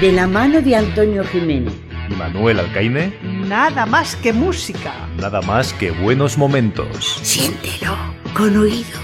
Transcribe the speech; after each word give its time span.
de 0.00 0.12
la 0.12 0.26
mano 0.26 0.62
de 0.62 0.76
Antonio 0.76 1.22
Jiménez 1.24 1.74
y 2.08 2.14
Manuel 2.14 2.60
Alcaine. 2.60 3.12
Nada 3.22 3.84
más 3.84 4.16
que 4.16 4.32
música. 4.32 4.94
Nada 5.18 5.42
más 5.42 5.74
que 5.74 5.90
buenos 5.90 6.38
momentos. 6.38 7.20
Siéntelo 7.22 7.94
con 8.32 8.56
oído. 8.56 8.98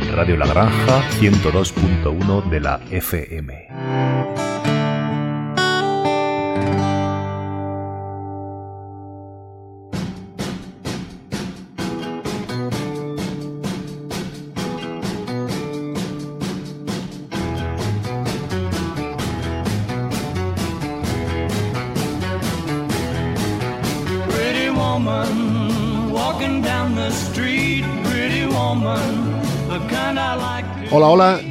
En 0.00 0.16
Radio 0.16 0.36
La 0.36 0.46
Granja 0.46 1.02
102.1 1.20 2.50
de 2.50 2.60
la 2.60 2.80
FM. 2.90 4.51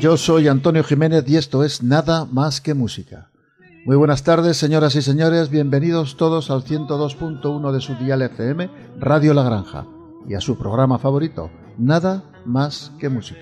Yo 0.01 0.17
soy 0.17 0.47
Antonio 0.47 0.83
Jiménez 0.83 1.23
y 1.27 1.37
esto 1.37 1.63
es 1.63 1.83
Nada 1.83 2.25
más 2.25 2.59
que 2.59 2.73
música. 2.73 3.29
Muy 3.85 3.95
buenas 3.95 4.23
tardes, 4.23 4.57
señoras 4.57 4.95
y 4.95 5.03
señores, 5.03 5.51
bienvenidos 5.51 6.17
todos 6.17 6.49
al 6.49 6.63
102.1 6.63 7.71
de 7.71 7.81
su 7.81 7.93
dial 7.93 8.23
FM, 8.23 8.71
Radio 8.97 9.35
La 9.35 9.43
Granja, 9.43 9.85
y 10.27 10.33
a 10.33 10.41
su 10.41 10.57
programa 10.57 10.97
favorito, 10.97 11.51
Nada 11.77 12.23
más 12.45 12.91
que 12.99 13.09
música. 13.09 13.41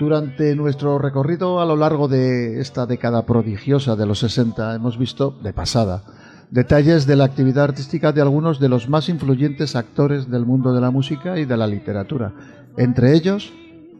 Durante 0.00 0.56
nuestro 0.56 0.98
recorrido 0.98 1.60
a 1.60 1.64
lo 1.64 1.76
largo 1.76 2.08
de 2.08 2.60
esta 2.60 2.84
década 2.86 3.24
prodigiosa 3.24 3.94
de 3.94 4.06
los 4.06 4.18
60 4.18 4.74
hemos 4.74 4.98
visto, 4.98 5.36
de 5.40 5.52
pasada, 5.52 6.02
detalles 6.50 7.06
de 7.06 7.16
la 7.16 7.24
actividad 7.24 7.64
artística 7.64 8.12
de 8.12 8.22
algunos 8.22 8.58
de 8.60 8.68
los 8.68 8.88
más 8.88 9.08
influyentes 9.08 9.76
actores 9.76 10.30
del 10.30 10.46
mundo 10.46 10.72
de 10.72 10.80
la 10.80 10.90
música 10.90 11.38
y 11.38 11.44
de 11.44 11.56
la 11.56 11.66
literatura, 11.66 12.32
entre 12.76 13.14
ellos 13.14 13.52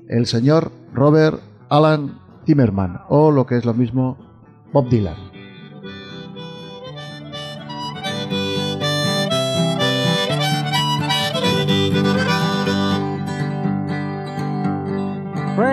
el 0.08 0.26
señor 0.26 0.72
Robert 0.94 1.40
Alan 1.68 2.18
Timmerman, 2.44 3.02
o 3.08 3.30
lo 3.30 3.46
que 3.46 3.56
es 3.56 3.64
lo 3.64 3.74
mismo, 3.74 4.16
Bob 4.72 4.88
Dylan. 4.88 5.37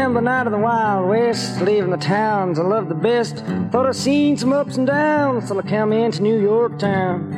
Rambling 0.06 0.28
out 0.28 0.46
of 0.46 0.52
the 0.54 0.60
Wild 0.60 1.10
West, 1.10 1.60
leaving 1.62 1.90
the 1.90 1.98
towns 1.98 2.60
I 2.60 2.62
love 2.62 2.90
the 2.90 2.94
best. 2.94 3.38
Thought 3.72 3.88
I'd 3.88 3.96
seen 3.96 4.38
some 4.38 4.54
ups 4.54 4.78
and 4.78 4.86
downs 4.86 5.48
till 5.48 5.58
I 5.58 5.64
come 5.64 5.92
into 5.92 6.22
New 6.22 6.40
York 6.40 6.78
town. 6.78 7.32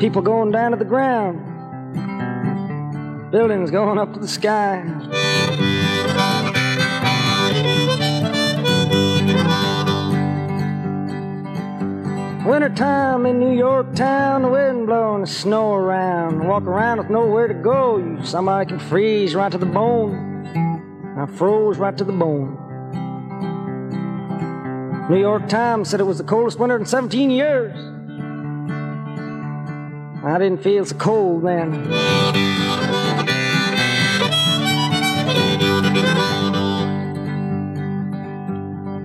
People 0.00 0.22
going 0.22 0.50
down 0.50 0.72
to 0.72 0.76
the 0.76 0.84
ground, 0.84 1.38
buildings 3.30 3.70
going 3.70 3.96
up 3.96 4.12
to 4.14 4.18
the 4.18 4.26
sky. 4.26 4.82
Wintertime 12.44 13.24
in 13.26 13.38
New 13.38 13.56
York 13.56 13.94
town, 13.94 14.42
the 14.42 14.48
wind 14.48 14.86
blowing 14.86 15.20
the 15.20 15.28
snow 15.28 15.74
around. 15.74 16.44
Walk 16.44 16.64
around 16.64 16.98
with 16.98 17.08
nowhere 17.08 17.46
to 17.46 17.54
go, 17.54 17.98
you 17.98 18.18
somebody 18.24 18.66
can 18.66 18.80
freeze 18.80 19.36
right 19.36 19.52
to 19.52 19.58
the 19.58 19.64
bone. 19.64 20.31
I 21.22 21.26
froze 21.26 21.78
right 21.78 21.96
to 21.96 22.02
the 22.02 22.12
bone. 22.12 22.58
New 25.08 25.20
York 25.20 25.48
Times 25.48 25.88
said 25.88 26.00
it 26.00 26.04
was 26.04 26.18
the 26.18 26.24
coldest 26.24 26.58
winter 26.58 26.76
in 26.76 26.84
17 26.84 27.30
years. 27.30 27.76
I 30.24 30.36
didn't 30.38 30.64
feel 30.64 30.84
so 30.84 30.96
cold 30.96 31.44
then. 31.44 31.86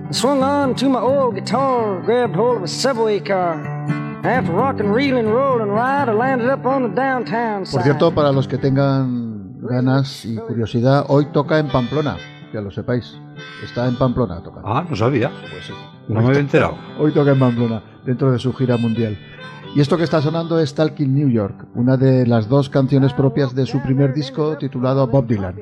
I 0.08 0.10
swung 0.10 0.42
on 0.42 0.74
to 0.74 0.88
my 0.88 0.98
old 0.98 1.36
guitar, 1.36 2.00
grabbed 2.00 2.34
hold 2.34 2.56
of 2.56 2.62
a 2.64 2.68
subway 2.68 3.20
car. 3.20 3.62
After 4.24 4.50
rocking, 4.50 4.88
reeling, 4.88 5.28
rolling 5.28 5.68
ride, 5.68 6.08
I 6.08 6.14
landed 6.14 6.50
up 6.50 6.66
on 6.66 6.82
the 6.82 6.88
downtown 6.88 7.64
side. 7.64 7.74
Por 7.74 7.84
cierto, 7.84 8.12
para 8.12 8.32
los 8.32 8.48
que 8.48 8.58
tengan 8.58 9.27
ganas 9.68 10.24
y 10.24 10.36
curiosidad, 10.36 11.04
hoy 11.08 11.26
toca 11.26 11.58
en 11.58 11.68
Pamplona, 11.68 12.16
que 12.50 12.60
lo 12.60 12.70
sepáis. 12.70 13.18
Está 13.62 13.86
en 13.86 13.96
Pamplona 13.96 14.42
toca. 14.42 14.62
Ah, 14.64 14.84
no 14.88 14.96
sabía. 14.96 15.30
Pues 15.50 15.66
sí. 15.66 15.72
No 16.08 16.20
me 16.22 16.28
había 16.28 16.40
enterado. 16.40 16.74
Hoy 16.98 17.12
toca 17.12 17.32
en 17.32 17.38
Pamplona, 17.38 17.82
dentro 18.04 18.32
de 18.32 18.38
su 18.38 18.52
gira 18.54 18.76
mundial. 18.76 19.16
Y 19.74 19.80
esto 19.80 19.98
que 19.98 20.04
está 20.04 20.22
sonando 20.22 20.58
es 20.58 20.74
Talking 20.74 21.14
New 21.14 21.28
York, 21.28 21.66
una 21.74 21.96
de 21.96 22.26
las 22.26 22.48
dos 22.48 22.70
canciones 22.70 23.12
propias 23.12 23.54
de 23.54 23.66
su 23.66 23.82
primer 23.82 24.14
disco 24.14 24.56
titulado 24.56 25.06
Bob 25.06 25.26
Dylan. 25.26 25.56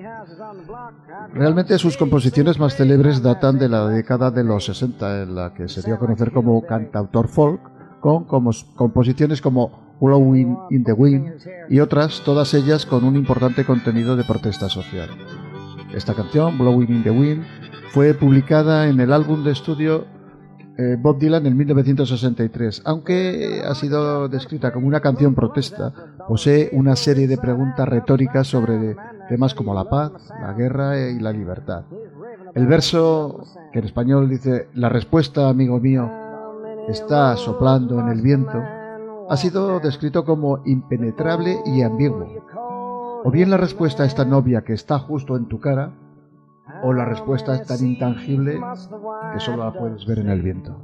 Realmente 1.34 1.76
sus 1.78 1.96
composiciones 1.96 2.58
más 2.58 2.76
célebres 2.76 3.20
datan 3.20 3.58
de 3.58 3.68
la 3.68 3.88
década 3.88 4.30
de 4.30 4.44
los 4.44 4.66
60, 4.66 5.22
en 5.22 5.34
la 5.34 5.52
que 5.52 5.68
se 5.68 5.82
dio 5.82 5.96
a 5.96 5.98
conocer 5.98 6.32
como 6.32 6.64
cantautor 6.64 7.26
folk, 7.26 7.60
con 8.00 8.24
como 8.24 8.52
composiciones 8.76 9.42
como 9.42 9.85
Blowing 10.00 10.56
in 10.70 10.84
the 10.84 10.92
Wind 10.92 11.32
y 11.68 11.80
otras, 11.80 12.22
todas 12.24 12.54
ellas 12.54 12.86
con 12.86 13.04
un 13.04 13.16
importante 13.16 13.64
contenido 13.64 14.16
de 14.16 14.24
protesta 14.24 14.68
social. 14.68 15.08
Esta 15.94 16.14
canción, 16.14 16.58
Blowing 16.58 16.90
in 16.90 17.02
the 17.02 17.10
Wind, 17.10 17.44
fue 17.90 18.14
publicada 18.14 18.88
en 18.88 19.00
el 19.00 19.12
álbum 19.12 19.44
de 19.44 19.52
estudio 19.52 20.04
eh, 20.78 20.96
Bob 20.98 21.18
Dylan 21.18 21.46
en 21.46 21.56
1963. 21.56 22.82
Aunque 22.84 23.62
ha 23.64 23.74
sido 23.74 24.28
descrita 24.28 24.72
como 24.72 24.86
una 24.86 25.00
canción 25.00 25.34
protesta, 25.34 25.92
posee 26.28 26.68
una 26.72 26.96
serie 26.96 27.26
de 27.26 27.38
preguntas 27.38 27.88
retóricas 27.88 28.46
sobre 28.46 28.94
temas 29.28 29.54
como 29.54 29.72
la 29.72 29.88
paz, 29.88 30.12
la 30.40 30.52
guerra 30.52 31.08
y 31.10 31.18
la 31.18 31.32
libertad. 31.32 31.84
El 32.54 32.66
verso, 32.66 33.42
que 33.72 33.78
en 33.78 33.84
español 33.86 34.28
dice, 34.28 34.68
la 34.74 34.88
respuesta, 34.88 35.48
amigo 35.48 35.80
mío, 35.80 36.10
está 36.88 37.36
soplando 37.36 37.98
en 38.00 38.08
el 38.08 38.20
viento, 38.20 38.62
ha 39.28 39.36
sido 39.36 39.80
descrito 39.80 40.24
como 40.24 40.60
impenetrable 40.64 41.58
y 41.64 41.82
ambiguo. 41.82 42.26
O 43.24 43.30
bien 43.30 43.50
la 43.50 43.56
respuesta 43.56 44.04
es 44.04 44.14
tan 44.14 44.32
obvia 44.32 44.62
que 44.62 44.72
está 44.72 44.98
justo 44.98 45.36
en 45.36 45.46
tu 45.46 45.58
cara, 45.58 45.92
o 46.82 46.92
la 46.92 47.04
respuesta 47.04 47.54
es 47.54 47.66
tan 47.66 47.84
intangible 47.84 48.60
que 49.32 49.40
solo 49.40 49.64
la 49.64 49.72
puedes 49.72 50.06
ver 50.06 50.20
en 50.20 50.28
el 50.28 50.42
viento. 50.42 50.76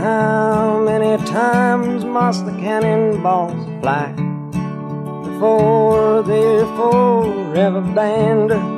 How 0.00 0.80
many 0.84 1.16
times 1.24 2.04
must 2.04 2.46
the 2.46 2.52
cannonballs 2.52 3.52
fly 3.80 4.12
before 5.24 6.22
they're 6.22 6.64
forever 6.76 7.80
banned? 7.80 8.77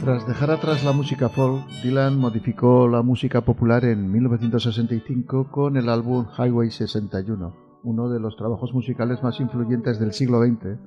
Tras 0.00 0.26
dejar 0.26 0.50
atrás 0.50 0.82
la 0.82 0.90
música 0.90 1.28
folk, 1.28 1.64
Dylan 1.84 2.18
modificó 2.18 2.88
la 2.88 3.02
música 3.02 3.42
popular 3.42 3.84
en 3.84 4.10
1965 4.10 5.52
con 5.52 5.76
el 5.76 5.88
álbum 5.88 6.26
Highway 6.36 6.72
61, 6.72 7.54
uno 7.84 8.08
de 8.08 8.18
los 8.18 8.36
trabajos 8.36 8.74
musicales 8.74 9.22
más 9.22 9.38
influyentes 9.38 10.00
del 10.00 10.12
siglo 10.12 10.42
XX, 10.42 10.80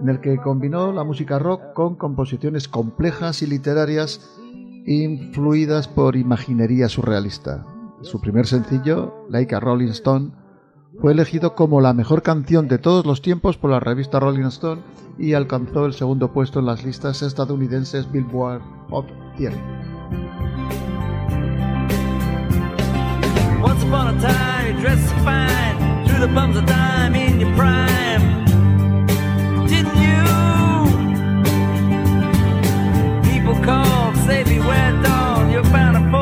en 0.00 0.08
el 0.08 0.20
que 0.20 0.36
combinó 0.36 0.92
la 0.92 1.02
música 1.02 1.40
rock 1.40 1.72
con 1.74 1.96
composiciones 1.96 2.68
complejas 2.68 3.42
y 3.42 3.48
literarias 3.48 4.38
influidas 4.86 5.88
por 5.88 6.14
imaginería 6.14 6.88
surrealista. 6.88 7.66
Su 8.02 8.20
primer 8.20 8.46
sencillo, 8.46 9.26
Like 9.30 9.52
a 9.52 9.58
Rolling 9.58 9.88
Stone, 9.88 10.45
fue 11.00 11.12
elegido 11.12 11.54
como 11.54 11.80
la 11.80 11.92
mejor 11.92 12.22
canción 12.22 12.68
de 12.68 12.78
todos 12.78 13.04
los 13.06 13.22
tiempos 13.22 13.56
por 13.56 13.70
la 13.70 13.80
revista 13.80 14.20
Rolling 14.20 14.46
Stone 14.46 14.82
y 15.18 15.34
alcanzó 15.34 15.86
el 15.86 15.92
segundo 15.92 16.32
puesto 16.32 16.60
en 16.60 16.66
las 16.66 16.84
listas 16.84 17.22
estadounidenses 17.22 18.10
Billboard 18.10 18.62
Hot 18.90 19.06
100. 19.36 19.58
Once 23.62 23.82
upon 23.82 24.16
a 24.16 24.20
time, 24.20 24.74
you 24.74 24.80
dressed 24.80 25.12
fine, 25.24 26.06
threw 26.06 26.20
the 26.20 26.32
bums 26.32 26.56
of 26.56 26.64
dime 26.66 27.14
in 27.14 27.40
your 27.40 27.54
prime. 27.56 28.44
Didn't 29.66 29.96
you? 29.96 30.24
People 33.22 33.54
called, 33.64 34.16
say 34.26 34.44
beware, 34.44 35.02
dog, 35.02 35.50
you're 35.50 35.62
bound 35.64 35.96
to 35.96 36.15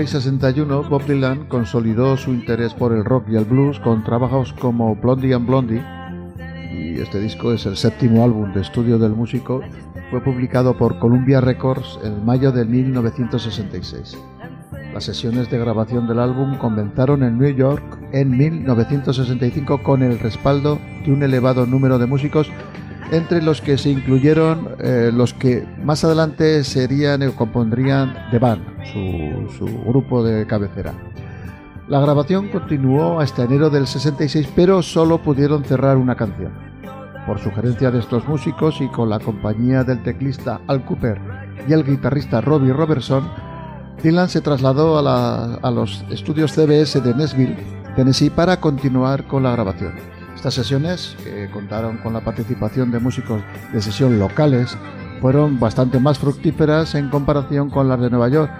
Highway 0.00 0.06
61, 0.06 0.84
Bob 0.84 1.04
Dylan 1.04 1.44
consolidó 1.44 2.16
su 2.16 2.32
interés 2.32 2.72
por 2.72 2.94
el 2.94 3.04
rock 3.04 3.28
y 3.28 3.36
el 3.36 3.44
blues 3.44 3.78
con 3.80 4.02
trabajos 4.02 4.54
como 4.54 4.96
Blondie 4.96 5.34
and 5.34 5.46
Blondie, 5.46 5.82
y 6.72 6.98
este 6.98 7.20
disco 7.20 7.52
es 7.52 7.66
el 7.66 7.76
séptimo 7.76 8.24
álbum 8.24 8.50
de 8.54 8.62
estudio 8.62 8.98
del 8.98 9.12
músico, 9.12 9.60
fue 10.10 10.22
publicado 10.22 10.74
por 10.78 10.98
Columbia 10.98 11.42
Records 11.42 11.98
en 12.02 12.24
mayo 12.24 12.50
de 12.50 12.64
1966. 12.64 14.16
Las 14.94 15.04
sesiones 15.04 15.50
de 15.50 15.58
grabación 15.58 16.08
del 16.08 16.20
álbum 16.20 16.56
comenzaron 16.56 17.22
en 17.22 17.36
New 17.36 17.54
York 17.54 17.98
en 18.12 18.30
1965 18.30 19.82
con 19.82 20.02
el 20.02 20.18
respaldo 20.18 20.78
de 21.04 21.12
un 21.12 21.22
elevado 21.22 21.66
número 21.66 21.98
de 21.98 22.06
músicos 22.06 22.50
entre 23.10 23.42
los 23.42 23.60
que 23.60 23.76
se 23.78 23.90
incluyeron 23.90 24.68
eh, 24.78 25.10
los 25.12 25.34
que 25.34 25.66
más 25.84 26.04
adelante 26.04 26.62
serían 26.64 27.22
o 27.22 27.34
compondrían 27.34 28.14
The 28.30 28.38
Band, 28.38 28.62
su, 29.56 29.66
grupo 29.86 30.22
de 30.22 30.46
cabecera. 30.46 30.92
La 31.88 31.98
grabación 32.00 32.48
continuó 32.48 33.18
hasta 33.20 33.42
enero 33.44 33.68
del 33.68 33.86
66, 33.86 34.48
pero 34.54 34.80
solo 34.82 35.18
pudieron 35.18 35.64
cerrar 35.64 35.96
una 35.96 36.14
canción. 36.14 36.52
Por 37.26 37.38
sugerencia 37.40 37.90
de 37.90 37.98
estos 37.98 38.26
músicos 38.28 38.80
y 38.80 38.88
con 38.88 39.10
la 39.10 39.18
compañía 39.18 39.82
del 39.84 40.02
teclista 40.02 40.60
Al 40.68 40.84
Cooper 40.84 41.20
y 41.68 41.72
el 41.72 41.84
guitarrista 41.84 42.40
Robbie 42.40 42.72
Robertson, 42.72 43.28
Dylan 44.02 44.28
se 44.28 44.40
trasladó 44.40 44.98
a, 44.98 45.02
la- 45.02 45.54
a 45.60 45.70
los 45.70 46.04
estudios 46.10 46.52
CBS 46.52 47.00
de 47.00 47.14
Nashville, 47.14 47.56
Tennessee, 47.96 48.30
para 48.30 48.58
continuar 48.60 49.26
con 49.26 49.42
la 49.42 49.50
grabación. 49.52 49.94
Estas 50.34 50.54
sesiones, 50.54 51.16
que 51.22 51.50
contaron 51.50 51.98
con 51.98 52.12
la 52.12 52.20
participación 52.20 52.90
de 52.90 52.98
músicos 52.98 53.42
de 53.72 53.82
sesión 53.82 54.18
locales, 54.18 54.76
fueron 55.20 55.60
bastante 55.60 56.00
más 56.00 56.18
fructíferas 56.18 56.94
en 56.94 57.10
comparación 57.10 57.70
con 57.70 57.88
las 57.88 58.00
de 58.00 58.10
Nueva 58.10 58.28
York 58.28 58.50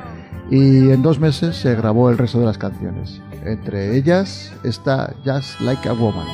y 0.50 0.90
en 0.90 1.02
dos 1.02 1.20
meses 1.20 1.56
se 1.56 1.74
grabó 1.74 2.10
el 2.10 2.18
resto 2.18 2.40
de 2.40 2.46
las 2.46 2.58
canciones. 2.58 3.20
Entre 3.44 3.96
ellas 3.96 4.52
está 4.64 5.14
Just 5.24 5.60
Like 5.60 5.88
a 5.88 5.92
Woman. 5.92 6.26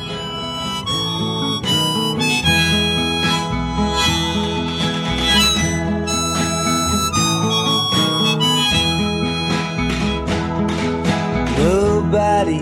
Nobody 11.58 12.60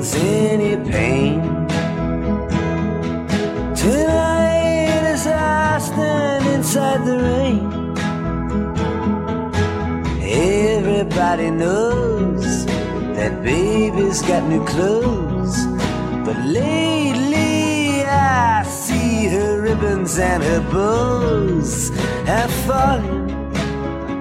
any 0.00 0.76
pain. 0.90 1.40
Tonight 3.76 5.02
as 5.14 5.26
I 5.26 5.78
stand 5.78 6.46
inside 6.46 7.04
the 7.04 7.18
rain, 7.18 7.60
everybody 10.22 11.50
knows 11.50 12.64
that 13.16 13.42
baby's 13.42 14.22
got 14.22 14.42
new 14.44 14.64
clothes. 14.64 15.66
But 16.24 16.38
lately 16.46 18.02
I 18.04 18.62
see 18.64 19.26
her 19.28 19.60
ribbons 19.60 20.18
and 20.18 20.42
her 20.42 20.62
bows 20.72 21.90
have 22.24 22.50
fallen 22.66 23.28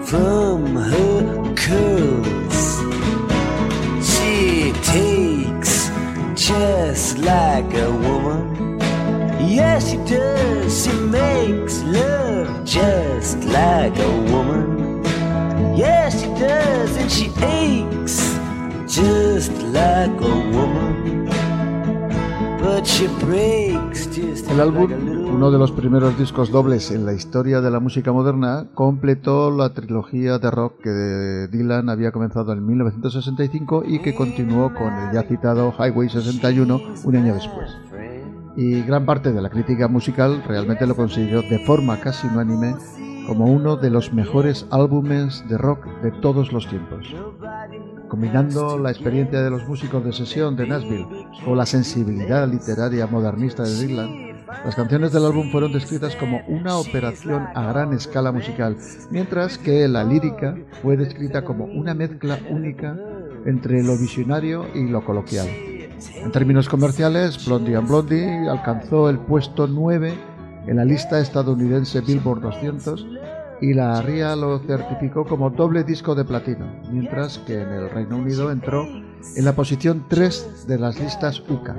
from 0.04 0.76
her 0.76 1.56
curls. 1.56 2.39
Just 6.50 7.20
like 7.20 7.72
a 7.76 7.92
woman. 7.92 8.80
Yes, 9.40 9.92
she 9.92 9.98
does. 9.98 10.84
She 10.84 10.92
makes 10.94 11.84
love 11.84 12.66
just 12.66 13.44
like 13.44 13.96
a 14.00 14.12
woman. 14.32 15.04
Yes, 15.78 16.22
she 16.22 16.28
does. 16.40 16.98
And 16.98 17.12
she 17.12 17.26
aches 17.46 18.34
just 18.92 19.52
like 19.78 20.20
a 20.22 20.36
woman. 20.56 21.09
El 24.50 24.60
álbum, 24.60 24.92
uno 25.34 25.50
de 25.50 25.58
los 25.58 25.72
primeros 25.72 26.18
discos 26.18 26.52
dobles 26.52 26.92
en 26.92 27.06
la 27.06 27.14
historia 27.14 27.62
de 27.62 27.72
la 27.72 27.80
música 27.80 28.12
moderna, 28.12 28.68
completó 28.74 29.50
la 29.50 29.74
trilogía 29.74 30.40
de 30.40 30.52
rock 30.52 30.82
que 30.84 31.48
Dylan 31.52 31.90
había 31.90 32.12
comenzado 32.12 32.52
en 32.52 32.66
1965 32.66 33.84
y 33.86 34.00
que 34.00 34.14
continuó 34.14 34.74
con 34.74 34.94
el 34.94 35.14
ya 35.14 35.24
citado 35.24 35.74
Highway 35.78 36.10
61 36.10 36.82
un 37.06 37.16
año 37.16 37.34
después. 37.34 37.78
Y 38.58 38.82
gran 38.82 39.06
parte 39.06 39.32
de 39.32 39.42
la 39.42 39.50
crítica 39.50 39.88
musical 39.88 40.44
realmente 40.46 40.86
lo 40.86 40.96
consiguió 40.96 41.42
de 41.42 41.60
forma 41.60 42.00
casi 42.02 42.28
unánime 42.28 42.76
como 43.26 43.46
uno 43.46 43.78
de 43.78 43.90
los 43.90 44.12
mejores 44.12 44.68
álbumes 44.72 45.48
de 45.48 45.58
rock 45.58 45.86
de 46.02 46.12
todos 46.12 46.52
los 46.52 46.68
tiempos. 46.68 47.16
Combinando 48.10 48.80
la 48.80 48.90
experiencia 48.90 49.42
de 49.42 49.52
los 49.52 49.68
músicos 49.68 50.04
de 50.04 50.12
sesión 50.12 50.56
de 50.56 50.68
Nashville 50.68 51.08
con 51.46 51.58
la 51.58 51.66
sensibilidad 51.66 52.48
literaria 52.48 53.06
modernista 53.06 53.64
de 53.64 53.76
Dylan, 53.76 54.30
las 54.66 54.76
canciones 54.76 55.14
del 55.14 55.26
álbum 55.26 55.52
fueron 55.52 55.72
descritas 55.72 56.16
como 56.16 56.42
una 56.48 56.78
operación 56.78 57.48
a 57.54 57.72
gran 57.72 57.94
escala 57.94 58.32
musical, 58.32 58.76
mientras 59.12 59.60
que 59.60 59.88
la 59.88 60.04
lírica 60.04 60.58
fue 60.82 60.98
descrita 60.98 61.44
como 61.44 61.66
una 61.66 61.94
mezcla 61.94 62.40
única 62.50 62.98
entre 63.46 63.84
lo 63.84 63.96
visionario 63.96 64.66
y 64.74 64.88
lo 64.88 65.06
coloquial. 65.06 65.48
En 65.48 66.32
términos 66.32 66.68
comerciales, 66.68 67.46
Blondie 67.46 67.76
and 67.76 67.88
Blondie 67.88 68.50
alcanzó 68.50 69.10
el 69.10 69.20
puesto 69.20 69.68
9 69.68 70.14
en 70.68 70.76
la 70.76 70.86
lista 70.86 71.20
estadounidense 71.20 72.02
Billboard 72.02 72.42
200 72.42 73.08
y 73.62 73.74
la 73.74 74.02
RIA 74.02 74.36
lo 74.36 74.60
certificó 74.60 75.26
como 75.26 75.50
doble 75.50 75.84
disco 75.84 76.16
de 76.16 76.26
platino, 76.26 76.66
mientras 76.92 77.40
que 77.40 77.62
en 77.62 77.70
el 77.70 77.90
Reino 77.90 78.18
Unido 78.18 78.52
entró 78.52 78.88
en 79.36 79.46
la 79.46 79.54
posición 79.54 80.06
3 80.08 80.68
de 80.68 80.80
las 80.80 81.00
listas 81.00 81.42
UCA. 81.50 81.76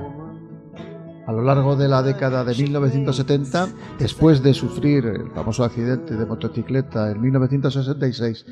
A 1.27 1.31
lo 1.31 1.43
largo 1.43 1.75
de 1.75 1.87
la 1.87 2.03
década 2.03 2.43
de 2.43 2.55
1970, 2.55 3.69
después 3.99 4.43
de 4.43 4.53
sufrir 4.53 5.05
el 5.05 5.31
famoso 5.31 5.63
accidente 5.63 6.15
de 6.15 6.25
motocicleta 6.25 7.11
en 7.11 7.21
1966 7.21 8.45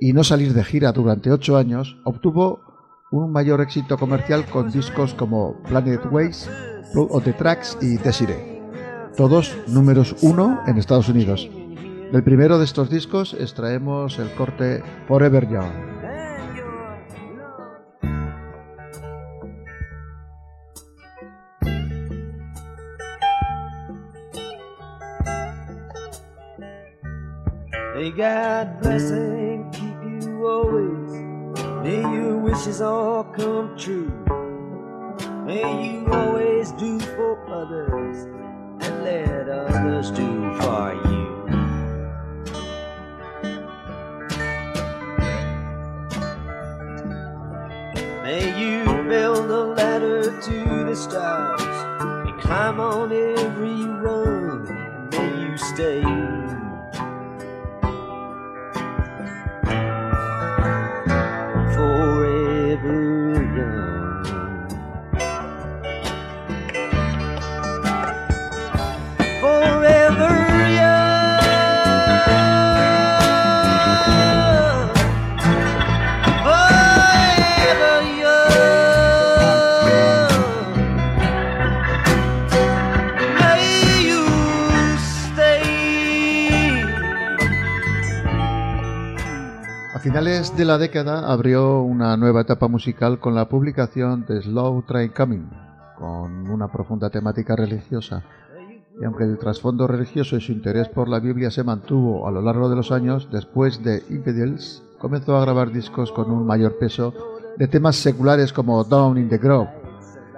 y 0.00 0.12
no 0.12 0.24
salir 0.24 0.52
de 0.52 0.64
gira 0.64 0.92
durante 0.92 1.30
ocho 1.30 1.56
años, 1.56 1.98
obtuvo 2.04 2.60
un 3.10 3.30
mayor 3.32 3.60
éxito 3.60 3.96
comercial 3.96 4.44
con 4.46 4.70
discos 4.70 5.14
como 5.14 5.62
Planet 5.68 6.00
Ways, 6.10 6.50
Blue 6.92 7.08
of 7.10 7.24
the 7.24 7.32
Tracks 7.32 7.78
y 7.80 7.96
Desiree, 7.98 8.62
todos 9.16 9.56
números 9.68 10.16
uno 10.22 10.60
en 10.66 10.78
Estados 10.78 11.08
Unidos. 11.08 11.48
Del 12.12 12.22
primero 12.22 12.58
de 12.58 12.64
estos 12.64 12.88
discos 12.88 13.34
extraemos 13.34 14.18
el 14.18 14.30
corte 14.34 14.82
Forever 15.08 15.48
Young. 15.50 15.96
May 27.96 28.10
God 28.12 28.80
bless 28.80 29.10
and 29.10 29.72
keep 29.72 29.96
you 30.04 30.46
always. 30.46 31.10
May 31.82 32.02
your 32.02 32.38
wishes 32.38 32.80
all 32.80 33.24
come 33.24 33.76
true. 33.76 34.12
May 35.44 35.92
you 35.92 36.06
always 36.12 36.70
do 36.72 37.00
for 37.00 37.36
others 37.50 38.24
and 38.80 39.02
let 39.02 39.48
others 39.48 40.10
do 40.12 40.54
for 40.60 40.94
you. 41.08 41.25
May 48.26 48.48
you 48.58 48.82
build 49.04 49.48
a 49.52 49.64
ladder 49.66 50.24
to 50.24 50.84
the 50.84 50.96
stars 50.96 51.62
and 51.62 52.40
climb 52.40 52.80
on 52.80 53.12
every 53.12 53.84
rung. 53.84 54.64
May 55.12 55.42
you 55.42 55.56
stay 55.56 56.02
finales 90.06 90.56
de 90.56 90.64
la 90.64 90.78
década 90.78 91.32
abrió 91.32 91.80
una 91.80 92.16
nueva 92.16 92.42
etapa 92.42 92.68
musical 92.68 93.18
con 93.18 93.34
la 93.34 93.48
publicación 93.48 94.24
de 94.24 94.40
Slow 94.40 94.82
Train 94.82 95.08
Coming, 95.08 95.50
con 95.98 96.48
una 96.48 96.70
profunda 96.70 97.10
temática 97.10 97.56
religiosa. 97.56 98.22
Y 99.00 99.04
aunque 99.04 99.24
el 99.24 99.36
trasfondo 99.36 99.88
religioso 99.88 100.36
y 100.36 100.40
su 100.40 100.52
interés 100.52 100.88
por 100.88 101.08
la 101.08 101.18
Biblia 101.18 101.50
se 101.50 101.64
mantuvo 101.64 102.28
a 102.28 102.30
lo 102.30 102.40
largo 102.40 102.68
de 102.68 102.76
los 102.76 102.92
años, 102.92 103.28
después 103.32 103.82
de 103.82 104.04
Infidels 104.08 104.80
comenzó 105.00 105.36
a 105.36 105.40
grabar 105.40 105.72
discos 105.72 106.12
con 106.12 106.30
un 106.30 106.46
mayor 106.46 106.78
peso 106.78 107.12
de 107.58 107.66
temas 107.66 107.96
seculares 107.96 108.52
como 108.52 108.84
Down 108.84 109.18
in 109.18 109.28
the 109.28 109.38
Grove, 109.38 109.70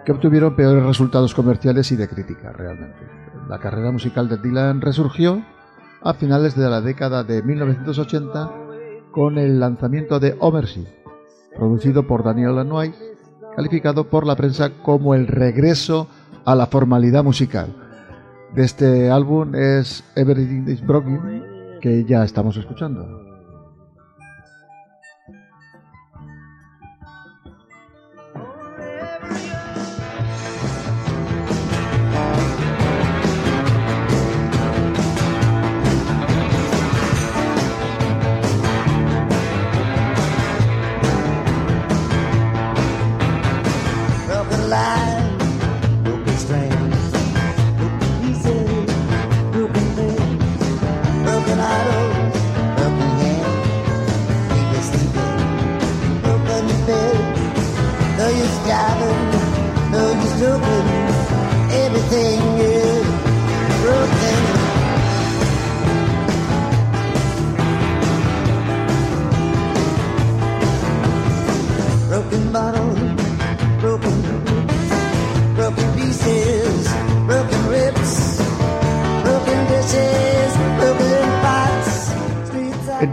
que 0.07 0.13
obtuvieron 0.13 0.57
peores 0.57 0.83
resultados 0.83 1.35
comerciales 1.35 1.93
y 1.93 1.97
de 1.97 2.09
crítica 2.09 2.53
realmente. 2.53 3.07
La 3.51 3.59
carrera 3.59 3.93
musical 3.93 4.31
de 4.31 4.39
Dylan 4.39 4.81
resurgió 4.81 5.45
a 6.03 6.15
finales 6.15 6.57
de 6.57 6.71
la 6.71 6.81
década 6.81 7.23
de 7.23 7.43
1980 7.43 8.68
con 9.11 9.39
el 9.39 9.61
lanzamiento 9.61 10.21
de 10.21 10.37
Oversea, 10.39 10.85
producido 11.57 12.07
por 12.07 12.25
Daniel 12.25 12.57
Lanois, 12.57 12.95
calificado 13.57 14.05
por 14.05 14.27
la 14.27 14.37
prensa 14.37 14.71
como 14.83 15.15
el 15.15 15.27
regreso 15.27 16.09
a 16.45 16.55
la 16.55 16.67
formalidad 16.67 17.25
musical. 17.25 17.69
De 18.55 18.65
este 18.65 19.11
álbum 19.11 19.55
es 19.55 20.05
Everything 20.17 20.71
is 20.71 20.85
Broken, 20.87 21.79
que 21.81 22.05
ya 22.05 22.25
estamos 22.25 22.57
escuchando. 22.57 23.28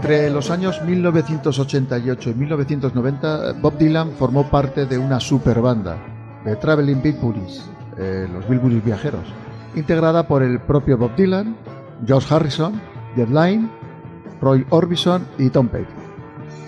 Entre 0.06 0.30
los 0.30 0.52
años 0.52 0.80
1988 0.82 2.30
y 2.30 2.34
1990, 2.34 3.54
Bob 3.54 3.76
Dylan 3.76 4.12
formó 4.12 4.48
parte 4.48 4.86
de 4.86 4.96
una 4.96 5.18
superbanda, 5.18 5.98
The 6.44 6.54
Traveling 6.54 7.02
Bilburys, 7.02 7.68
eh, 7.98 8.28
los 8.32 8.48
Bilburys 8.48 8.84
viajeros, 8.84 9.24
integrada 9.74 10.28
por 10.28 10.44
el 10.44 10.60
propio 10.60 10.96
Bob 10.96 11.16
Dylan, 11.16 11.56
George 12.06 12.32
Harrison, 12.32 12.80
Jeff 13.16 13.28
Lynne, 13.30 13.68
Roy 14.40 14.64
Orbison 14.70 15.26
y 15.38 15.50
Tom 15.50 15.66
Petty, 15.66 15.92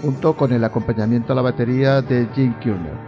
junto 0.03 0.37
con 0.37 0.53
el 0.53 0.65
acompañamiento 0.65 1.33
a 1.33 1.37
la 1.37 1.43
batería 1.43 2.03
de 2.03 2.27
Jim 2.35 2.55
Kuhner. 2.55 2.99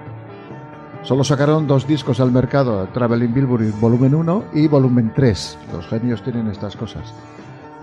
Solo 1.03 1.25
sacaron 1.25 1.67
dos 1.67 1.89
discos 1.89 2.21
al 2.21 2.31
mercado, 2.31 2.87
Traveling 2.95 3.35
Bilburys 3.35 3.81
Volumen 3.81 4.15
1 4.15 4.45
y 4.55 4.69
Volumen 4.69 5.13
3. 5.13 5.59
Los 5.73 5.89
genios 5.89 6.23
tienen 6.23 6.47
estas 6.47 6.77
cosas. 6.77 7.13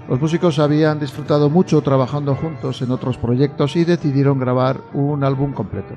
Los 0.09 0.21
músicos 0.21 0.57
habían 0.59 0.99
disfrutado 0.99 1.49
mucho 1.49 1.81
trabajando 1.81 2.33
juntos 2.33 2.81
en 2.81 2.91
otros 2.91 3.17
proyectos 3.17 3.75
y 3.75 3.83
decidieron 3.83 4.39
grabar 4.39 4.79
un 4.93 5.21
álbum 5.25 5.51
completo. 5.51 5.95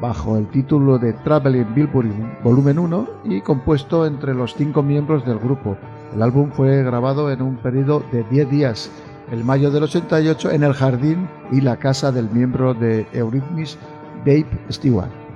Bajo 0.00 0.38
el 0.38 0.48
título 0.48 0.96
de 0.96 1.12
Traveling 1.12 1.74
Bilburys 1.74 2.14
Volumen 2.44 2.78
1 2.78 3.08
y 3.24 3.40
compuesto 3.40 4.06
entre 4.06 4.32
los 4.32 4.54
cinco 4.54 4.84
miembros 4.84 5.26
del 5.26 5.40
grupo. 5.40 5.76
El 6.14 6.22
álbum 6.22 6.52
fue 6.52 6.84
grabado 6.84 7.32
en 7.32 7.42
un 7.42 7.56
periodo 7.56 8.04
de 8.12 8.22
10 8.30 8.48
días, 8.48 8.90
el 9.32 9.42
mayo 9.42 9.72
del 9.72 9.82
88, 9.82 10.52
en 10.52 10.62
el 10.62 10.72
jardín 10.72 11.28
y 11.50 11.62
la 11.62 11.78
casa 11.78 12.12
del 12.12 12.30
miembro 12.30 12.74
de 12.74 13.08
Eurythmics, 13.12 13.76
Dave 14.24 14.46
Stewart. 14.70 15.29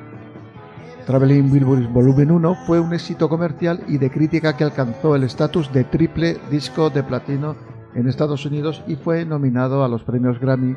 Traveling 1.06 1.52
Wilburys 1.52 1.92
Volumen 1.92 2.30
1 2.30 2.54
fue 2.66 2.80
un 2.80 2.94
éxito 2.94 3.28
comercial 3.28 3.80
y 3.88 3.99
de 3.99 4.11
crítica 4.11 4.56
que 4.56 4.64
alcanzó 4.64 5.14
el 5.14 5.25
estatus 5.25 5.70
de 5.70 5.84
triple 5.84 6.38
disco 6.50 6.88
de 6.88 7.02
platino 7.02 7.56
en 7.94 8.08
Estados 8.08 8.46
Unidos 8.46 8.82
y 8.87 8.96
fue 8.96 9.26
nominado 9.26 9.84
a 9.84 9.88
los 9.88 10.02
premios 10.02 10.40
Grammy 10.40 10.76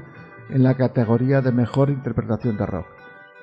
en 0.50 0.64
la 0.64 0.76
categoría 0.76 1.42
de 1.42 1.54
mejor 1.54 1.90
interpretación 1.90 2.58
de 2.58 2.66
rock. 2.66 2.86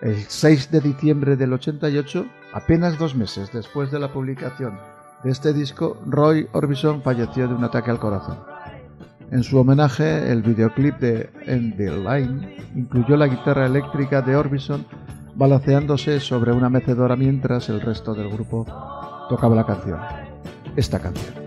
El 0.02 0.16
6 0.16 0.70
de 0.70 0.80
diciembre 0.80 1.36
del 1.36 1.54
88, 1.54 2.26
apenas 2.52 2.98
dos 2.98 3.14
meses 3.14 3.50
después 3.50 3.90
de 3.90 3.98
la 3.98 4.12
publicación 4.12 4.78
de 5.22 5.30
este 5.30 5.54
disco, 5.54 5.96
Roy 6.04 6.46
Orbison 6.52 7.00
falleció 7.00 7.48
de 7.48 7.54
un 7.54 7.64
ataque 7.64 7.90
al 7.90 7.98
corazón. 7.98 8.36
En 9.30 9.42
su 9.42 9.58
homenaje, 9.58 10.30
el 10.30 10.42
videoclip 10.42 10.98
de 10.98 11.30
End 11.46 11.78
the 11.78 11.90
Line 11.90 12.58
incluyó 12.74 13.16
la 13.16 13.26
guitarra 13.26 13.64
eléctrica 13.64 14.20
de 14.20 14.36
Orbison 14.36 14.84
balanceándose 15.34 16.20
sobre 16.20 16.52
una 16.52 16.68
mecedora 16.68 17.16
mientras 17.16 17.68
el 17.68 17.80
resto 17.80 18.14
del 18.14 18.28
grupo 18.30 18.66
tocaba 19.28 19.54
la 19.54 19.66
canción. 19.66 19.98
Esta 20.76 20.98
canción. 20.98 21.44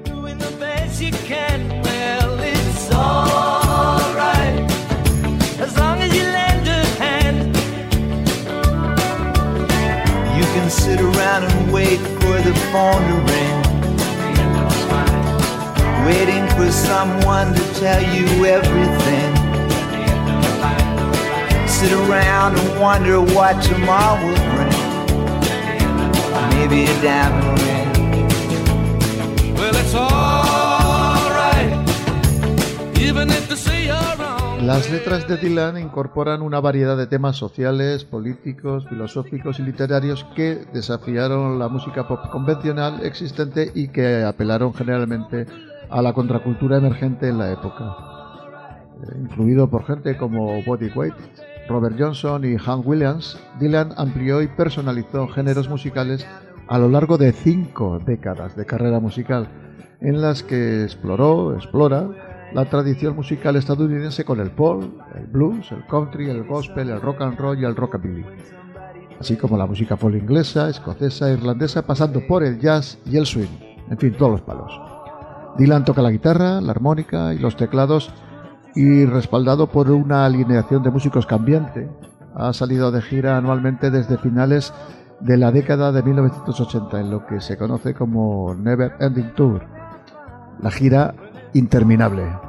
sit 10.70 11.00
around 11.00 11.46
and 11.46 11.72
wait 11.72 12.00
for 12.20 12.38
the 12.42 12.54
phone 12.72 13.02
to 13.10 13.18
ring. 13.32 13.56
Waiting 16.06 16.46
for 16.56 16.70
someone 16.72 17.54
to 17.54 17.74
tell 17.80 18.02
you 18.02 18.46
everything. 18.46 19.27
Sit 21.78 21.94
around 21.94 22.58
and 22.58 22.80
wonder 22.80 23.22
what 23.22 23.62
tomorrow 23.62 24.18
will 24.26 24.42
bring. 24.56 24.78
Maybe 26.56 26.86
a 26.86 26.96
diamond 27.02 27.60
ring. 27.62 27.90
Well, 29.56 29.76
it's 29.76 29.94
alright, 29.94 31.72
even 33.00 33.30
if. 33.30 33.48
Las 34.68 34.90
letras 34.90 35.26
de 35.30 35.38
Dylan 35.38 35.78
incorporan 35.78 36.42
una 36.42 36.60
variedad 36.60 36.98
de 36.98 37.08
temas 37.08 37.38
sociales, 37.38 38.04
políticos, 38.04 38.86
filosóficos 38.90 39.60
y 39.60 39.64
literarios 39.64 40.26
que 40.36 40.66
desafiaron 40.74 41.58
la 41.58 41.70
música 41.70 42.06
pop 42.06 42.30
convencional 42.30 43.06
existente 43.06 43.72
y 43.74 43.88
que 43.88 44.24
apelaron 44.26 44.74
generalmente 44.74 45.46
a 45.90 46.02
la 46.02 46.12
contracultura 46.12 46.80
emergente 46.80 47.30
en 47.30 47.38
la 47.38 47.50
época. 47.54 47.96
Eh, 49.04 49.20
Influido 49.22 49.70
por 49.70 49.86
gente 49.86 50.18
como 50.18 50.62
Buddy 50.64 50.92
White, 50.94 51.16
Robert 51.68 51.96
Johnson 52.00 52.44
y 52.46 52.58
Hank 52.58 52.86
Williams, 52.88 53.38
Dylan 53.60 53.94
amplió 53.98 54.42
y 54.42 54.48
personalizó 54.48 55.28
géneros 55.28 55.70
musicales 55.70 56.26
a 56.68 56.78
lo 56.78 56.90
largo 56.90 57.18
de 57.18 57.32
cinco 57.32 58.00
décadas 58.06 58.56
de 58.56 58.66
carrera 58.66 59.00
musical, 59.00 59.48
en 60.02 60.22
las 60.22 60.44
que 60.44 60.84
exploró, 60.84 61.56
explora, 61.56 62.10
la 62.54 62.66
tradición 62.66 63.16
musical 63.16 63.56
estadounidense 63.56 64.24
con 64.24 64.40
el 64.40 64.52
pop, 64.52 64.84
el 65.16 65.28
blues, 65.28 65.72
el 65.72 65.86
country, 65.88 66.30
el 66.30 66.44
gospel, 66.44 66.90
el 66.90 67.02
rock 67.02 67.22
and 67.22 67.38
roll 67.38 67.60
y 67.60 67.66
el 67.66 67.76
rockabilly, 67.76 68.26
así 69.20 69.36
como 69.36 69.58
la 69.58 69.66
música 69.66 69.98
folk 69.98 70.16
inglesa, 70.16 70.70
escocesa, 70.70 71.32
irlandesa, 71.32 71.86
pasando 71.86 72.26
por 72.26 72.44
el 72.44 72.60
jazz 72.60 72.98
y 73.06 73.18
el 73.18 73.26
swing, 73.26 73.48
en 73.90 73.98
fin, 73.98 74.14
todos 74.18 74.32
los 74.32 74.42
palos. 74.42 74.72
Dylan 75.58 75.86
toca 75.86 76.02
la 76.02 76.12
guitarra, 76.12 76.62
la 76.62 76.72
armónica 76.72 77.34
y 77.34 77.40
los 77.40 77.58
teclados 77.58 78.14
y 78.78 79.06
respaldado 79.08 79.72
por 79.72 79.90
una 79.90 80.24
alineación 80.24 80.84
de 80.84 80.92
músicos 80.92 81.26
cambiante, 81.26 81.90
ha 82.36 82.54
salido 82.54 82.92
de 82.92 83.02
gira 83.02 83.36
anualmente 83.36 83.90
desde 83.90 84.20
finales 84.20 84.72
de 85.20 85.36
la 85.36 85.52
década 85.52 85.92
de 85.92 86.04
1980 86.04 87.02
en 87.02 87.10
lo 87.10 87.26
que 87.26 87.42
se 87.42 87.58
conoce 87.58 87.96
como 87.96 88.54
Never 88.54 88.94
Ending 89.00 89.34
Tour, 89.34 89.64
la 90.62 90.70
gira 90.70 91.16
interminable. 91.56 92.47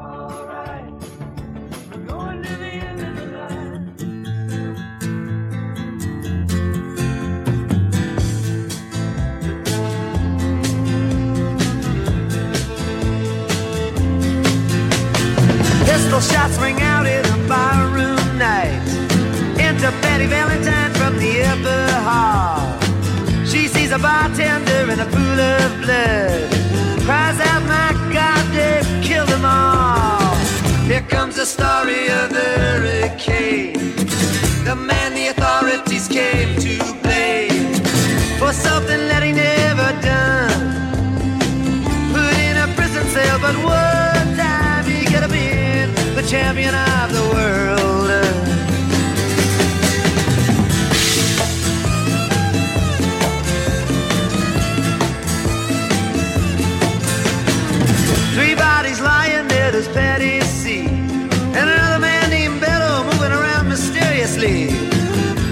Three 58.39 58.55
bodies 58.55 59.01
lying 59.01 59.49
dead 59.49 59.75
as 59.75 59.89
Patty 59.89 60.41
see, 60.43 60.87
and 60.87 61.67
another 61.75 61.99
man 61.99 62.31
named 62.31 62.61
Bello 62.61 63.03
moving 63.03 63.33
around 63.33 63.69
mysteriously. 63.69 64.69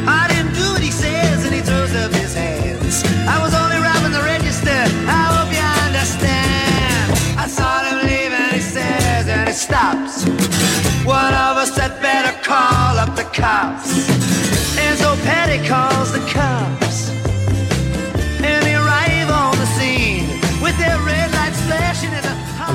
I 0.07 0.29
didn't 0.31 0.55
do 0.55 0.71
what 0.71 0.83
he 0.83 0.93
says, 0.93 1.45
and 1.45 1.53
he 1.53 1.63
throws 1.63 1.93
up 1.97 2.13
his 2.13 2.33
hands. 2.33 3.03
I 3.27 3.43
was 3.43 3.55
only 3.55 3.79
robbing 3.83 4.13
the 4.13 4.23
register. 4.23 4.81
I 5.11 5.23
hope 5.35 5.51
you 5.51 5.67
understand. 5.85 7.11
I 7.37 7.49
saw 7.49 7.83
him 7.83 8.07
leave, 8.07 8.31
and 8.31 8.53
he 8.55 8.61
says, 8.61 9.27
and 9.27 9.49
he 9.49 9.55
stops. 9.55 10.25
One 11.05 11.35
of 11.35 11.59
us 11.59 11.77
had 11.77 12.01
better 12.01 12.39
call 12.45 13.01
up 13.03 13.17
the 13.17 13.27
cops. 13.35 13.91
And 14.79 14.97
so 14.97 15.17
Patty 15.27 15.59
calls 15.67 16.13
the 16.13 16.23
cops. 16.31 16.86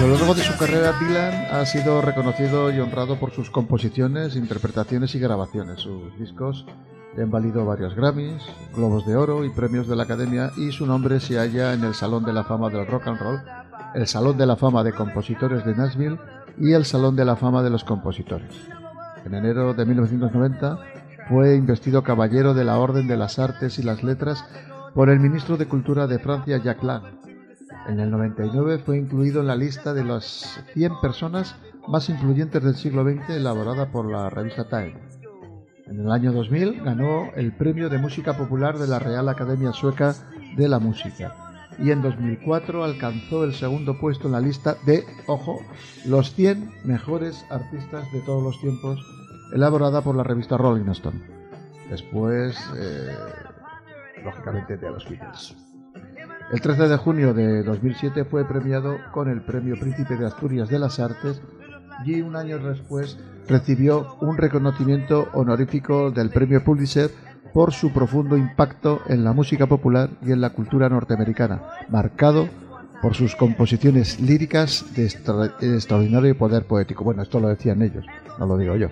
Lo 0.02 0.08
largo 0.16 0.34
de 0.34 0.42
su 0.42 0.58
carrera, 0.58 0.94
Dylan 1.00 1.46
ha 1.52 1.64
sido 1.64 2.02
reconocido 2.02 2.72
y 2.72 2.80
honrado 2.80 3.20
por 3.20 3.32
sus 3.32 3.52
composiciones, 3.52 4.36
interpretaciones 4.36 5.14
y 5.14 5.20
grabaciones. 5.20 5.82
Sus 5.82 6.18
discos 6.18 6.66
han 7.16 7.30
valido 7.30 7.66
varios 7.66 7.94
Grammys, 7.94 8.42
Globos 8.76 9.06
de 9.06 9.16
Oro 9.16 9.46
y 9.46 9.52
premios 9.52 9.88
de 9.88 9.96
la 9.96 10.04
Academia 10.04 10.50
y 10.58 10.72
su 10.72 10.88
nombre 10.88 11.20
se 11.20 11.38
halla 11.38 11.74
en 11.74 11.84
el 11.84 11.94
Salón 11.94 12.26
de 12.26 12.34
la 12.34 12.44
Fama 12.44 12.70
del 12.70 12.88
Rock 12.88 13.08
and 13.08 13.20
Roll, 13.20 13.42
el 13.94 14.08
Salón 14.08 14.40
de 14.40 14.48
la 14.48 14.56
Fama 14.56 14.84
de 14.84 14.92
Compositores 14.92 15.64
de 15.66 15.76
Nashville 15.76 16.18
y 16.58 16.74
el 16.74 16.86
Salón 16.86 17.16
de 17.16 17.26
la 17.26 17.36
Fama 17.36 17.62
de 17.62 17.70
los 17.70 17.84
Compositores. 17.84 18.56
En 19.24 19.36
enero 19.36 19.76
de 19.76 19.86
1990 19.86 20.80
fue 21.30 21.56
investido 21.56 22.02
Caballero 22.02 22.56
de 22.56 22.66
la 22.66 22.80
Orden 22.80 23.08
de 23.08 23.18
las 23.18 23.38
Artes 23.38 23.78
y 23.78 23.84
las 23.84 24.02
Letras 24.02 24.44
por 24.96 25.12
el 25.12 25.20
ministro 25.20 25.58
de 25.58 25.68
Cultura 25.68 26.08
de 26.08 26.18
Francia, 26.18 26.58
Jacques 26.58 26.84
Lang. 26.84 27.04
En 27.88 28.00
el 28.00 28.12
99 28.12 28.80
fue 28.80 28.98
incluido 28.98 29.41
en 29.41 29.48
la 29.48 29.56
lista 29.56 29.94
de 29.94 30.04
las 30.04 30.63
100 30.74 31.02
personas 31.02 31.56
más 31.88 32.10
influyentes 32.10 32.63
del 32.63 32.76
siglo 32.76 33.04
XX 33.04 33.32
elaborada 33.32 33.91
por 33.91 34.10
la 34.10 34.30
revista 34.30 34.70
Time. 34.70 34.96
En 35.88 36.00
el 36.00 36.12
año 36.12 36.32
2000 36.32 36.84
ganó 36.84 37.32
el 37.36 37.54
premio 37.54 37.89
de 37.89 37.98
música 37.98 38.38
popular 38.38 38.78
de 38.78 38.88
la 38.88 39.00
Real 39.00 39.28
Academia 39.28 39.74
Sueca 39.74 40.15
de 40.56 40.70
la 40.70 40.80
Música 40.80 41.36
y 41.80 41.91
en 41.91 42.02
2004 42.02 42.84
alcanzó 42.84 43.44
el 43.44 43.54
segundo 43.54 44.00
puesto 44.00 44.28
en 44.28 44.34
la 44.34 44.39
lista 44.39 44.78
de, 44.86 45.04
ojo, 45.28 45.60
los 46.06 46.34
100 46.36 46.72
mejores 46.86 47.46
artistas 47.50 48.12
de 48.12 48.20
todos 48.22 48.44
los 48.44 48.60
tiempos 48.62 49.00
elaborada 49.54 50.02
por 50.02 50.15
la 50.15 50.24
revista 50.24 50.58
Rolling 50.58 50.89
Stone. 50.91 51.20
Después, 51.89 52.58
eh, 52.78 53.15
lógicamente, 54.24 54.78
de 54.78 54.91
los 54.91 55.10
Beatles. 55.10 55.71
El 56.52 56.60
13 56.60 56.88
de 56.90 56.98
junio 56.98 57.34
de 57.34 57.64
2007 57.64 58.26
fue 58.26 58.46
premiado 58.46 58.98
con 59.14 59.30
el 59.30 59.42
Premio 59.42 59.76
Príncipe 59.80 60.18
de 60.18 60.26
Asturias 60.26 60.68
de 60.70 60.80
las 60.80 61.00
Artes 61.00 61.42
y 62.06 62.22
un 62.22 62.36
año 62.36 62.60
después 62.60 63.18
recibió 63.48 64.16
un 64.22 64.38
reconocimiento 64.38 65.30
honorífico 65.34 66.12
del 66.12 66.30
Premio 66.30 66.64
Pulitzer 66.64 67.10
por 67.54 67.72
su 67.74 67.92
profundo 67.94 68.36
impacto 68.38 69.02
en 69.08 69.24
la 69.24 69.34
música 69.34 69.68
popular 69.68 70.10
y 70.22 70.32
en 70.32 70.42
la 70.42 70.50
cultura 70.52 70.90
norteamericana, 70.90 71.62
marcado 71.90 72.48
por 73.02 73.14
sus 73.16 73.36
composiciones 73.36 74.20
líricas 74.20 74.86
de 74.96 75.06
extra- 75.06 75.54
extraordinario 75.62 76.38
poder 76.38 76.66
poético. 76.66 77.04
Bueno, 77.04 77.24
esto 77.24 77.40
lo 77.40 77.48
decían 77.48 77.82
ellos, 77.82 78.06
no 78.40 78.46
lo 78.46 78.58
digo 78.58 78.76
yo. 78.76 78.88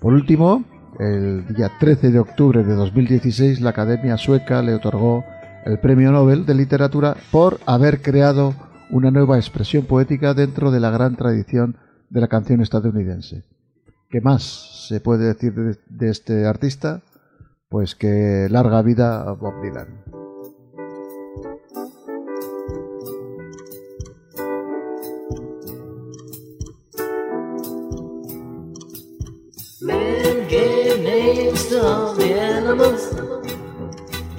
Por 0.00 0.12
último, 0.12 0.64
el 0.98 1.46
día 1.54 1.72
13 1.78 2.10
de 2.10 2.18
octubre 2.20 2.62
de 2.64 2.74
2016, 2.74 3.60
la 3.60 3.70
Academia 3.70 4.16
Sueca 4.16 4.62
le 4.62 4.74
otorgó 4.74 5.24
el 5.64 5.78
Premio 5.78 6.12
Nobel 6.12 6.44
de 6.44 6.54
Literatura 6.54 7.16
por 7.30 7.58
haber 7.66 8.02
creado 8.02 8.54
una 8.90 9.10
nueva 9.10 9.38
expresión 9.38 9.86
poética 9.86 10.34
dentro 10.34 10.70
de 10.70 10.80
la 10.80 10.90
gran 10.90 11.16
tradición 11.16 11.76
de 12.10 12.20
la 12.20 12.28
canción 12.28 12.60
estadounidense. 12.60 13.44
¿Qué 14.10 14.20
más 14.20 14.86
se 14.88 15.00
puede 15.00 15.26
decir 15.26 15.54
de, 15.88 16.10
este 16.10 16.46
artista? 16.46 17.02
Pues 17.68 17.94
que 17.94 18.46
larga 18.50 18.82
vida 18.82 19.22
a 19.22 19.32
Bob 19.32 19.62
Dylan. 19.62 20.23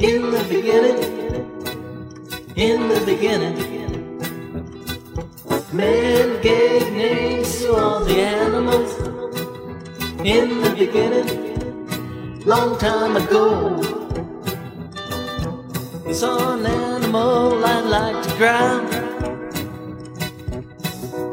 In 0.05 0.21
the 0.29 0.43
beginning, 0.47 0.99
in 2.55 2.89
the 2.89 3.01
beginning, 3.07 3.57
man 5.73 6.39
gave 6.43 6.91
names 6.91 7.57
to 7.61 7.75
all 7.75 8.05
the 8.05 8.19
animals. 8.21 8.91
In 10.23 10.61
the 10.61 10.75
beginning, 10.77 12.45
long 12.45 12.77
time 12.77 13.17
ago, 13.17 13.81
he 16.05 16.13
saw 16.13 16.53
an 16.53 16.67
animal 16.67 17.65
I 17.65 17.79
like 17.79 18.21
to 18.27 18.37
ground. 18.37 18.89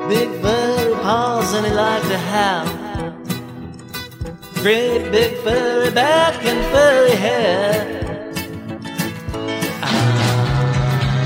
Big 0.09 0.31
furry 0.41 0.95
paws 1.03 1.53
and 1.53 1.67
he 1.67 1.73
liked 1.75 2.07
to 2.07 2.19
howl. 2.33 2.69
Great 4.63 5.11
big 5.13 5.37
furry 5.45 5.91
back 5.91 6.43
and 6.43 6.65
furry 6.73 7.17
hair. 7.17 8.02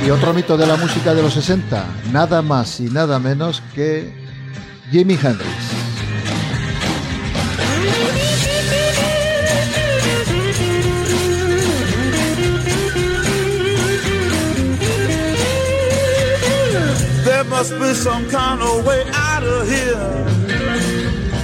Y 0.06 0.10
otro 0.10 0.32
mito 0.32 0.56
de 0.56 0.68
la 0.68 0.76
música 0.76 1.14
de 1.14 1.22
los 1.22 1.34
60, 1.34 1.84
nada 2.12 2.40
más 2.40 2.78
y 2.78 2.84
nada 2.84 3.18
menos 3.18 3.60
que 3.74 4.14
Jimi 4.92 5.14
Hendrix. 5.14 5.76
Must 17.48 17.78
be 17.78 17.94
some 17.94 18.28
kind 18.28 18.60
of 18.60 18.84
way 18.86 19.02
out 19.14 19.42
of 19.42 19.66
here. 19.66 20.28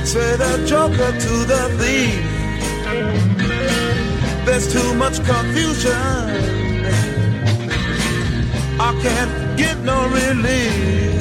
Say 0.05 0.37
the 0.37 0.63
joker 0.67 1.11
to 1.11 1.45
the 1.47 1.69
thief. 1.79 2.21
There's 4.45 4.71
too 4.71 4.95
much 4.95 5.25
confusion. 5.25 6.62
Can't 9.03 9.59
get 9.59 9.79
no 9.81 10.07
relief. 10.09 11.19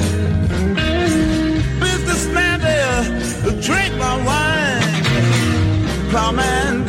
Businessman 1.80 2.60
there, 2.60 3.02
drink 3.60 3.96
my 3.96 4.16
wine. 4.24 5.04
Plowman, 6.10 6.81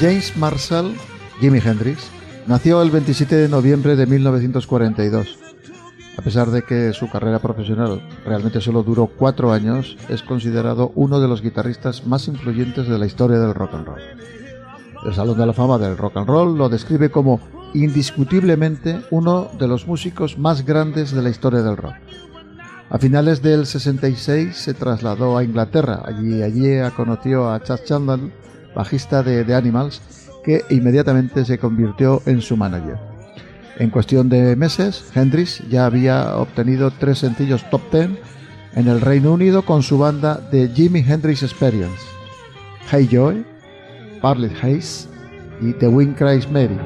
James 0.00 0.36
Marshall, 0.36 0.94
Jimi 1.40 1.58
Hendrix, 1.58 2.10
nació 2.46 2.82
el 2.82 2.90
27 2.90 3.34
de 3.34 3.48
noviembre 3.48 3.96
de 3.96 4.04
1942. 4.06 5.38
A 6.18 6.22
pesar 6.22 6.50
de 6.50 6.62
que 6.62 6.92
su 6.92 7.08
carrera 7.08 7.38
profesional 7.38 8.06
realmente 8.24 8.60
solo 8.60 8.82
duró 8.82 9.06
cuatro 9.06 9.52
años, 9.52 9.96
es 10.10 10.22
considerado 10.22 10.92
uno 10.96 11.18
de 11.18 11.28
los 11.28 11.40
guitarristas 11.40 12.06
más 12.06 12.28
influyentes 12.28 12.88
de 12.88 12.98
la 12.98 13.06
historia 13.06 13.38
del 13.38 13.54
rock 13.54 13.74
and 13.74 13.86
roll. 13.86 14.00
El 15.06 15.14
Salón 15.14 15.38
de 15.38 15.46
la 15.46 15.52
Fama 15.54 15.78
del 15.78 15.96
Rock 15.96 16.18
and 16.18 16.26
Roll 16.26 16.58
lo 16.58 16.68
describe 16.68 17.10
como 17.10 17.40
indiscutiblemente 17.72 19.00
uno 19.10 19.48
de 19.58 19.68
los 19.68 19.86
músicos 19.86 20.36
más 20.36 20.64
grandes 20.64 21.12
de 21.12 21.22
la 21.22 21.30
historia 21.30 21.62
del 21.62 21.76
rock. 21.76 21.94
A 22.90 22.98
finales 22.98 23.40
del 23.40 23.64
66 23.66 24.56
se 24.56 24.74
trasladó 24.74 25.38
a 25.38 25.44
Inglaterra, 25.44 26.02
allí, 26.04 26.42
allí 26.42 26.68
conoció 26.94 27.50
a 27.50 27.62
Chad 27.62 27.80
Chandler, 27.84 28.45
bajista 28.76 29.24
de 29.24 29.52
Animals, 29.52 30.00
que 30.44 30.62
inmediatamente 30.70 31.44
se 31.44 31.58
convirtió 31.58 32.22
en 32.26 32.40
su 32.40 32.56
manager. 32.56 32.96
En 33.78 33.90
cuestión 33.90 34.28
de 34.28 34.56
meses, 34.56 35.04
Hendrix 35.14 35.62
ya 35.68 35.86
había 35.86 36.36
obtenido 36.36 36.92
tres 36.92 37.18
sencillos 37.18 37.68
top 37.68 37.82
10 37.92 38.10
en 38.76 38.88
el 38.88 39.00
Reino 39.00 39.32
Unido 39.32 39.62
con 39.62 39.82
su 39.82 39.98
banda 39.98 40.40
The 40.50 40.68
Jimi 40.68 41.00
Hendrix 41.00 41.42
Experience, 41.42 42.00
Hey 42.90 43.08
Joy, 43.10 43.44
Parlet 44.22 44.52
Hayes 44.62 45.08
y 45.60 45.72
The 45.72 45.88
Wind 45.88 46.16
Cries 46.16 46.50
Mary. 46.50 46.78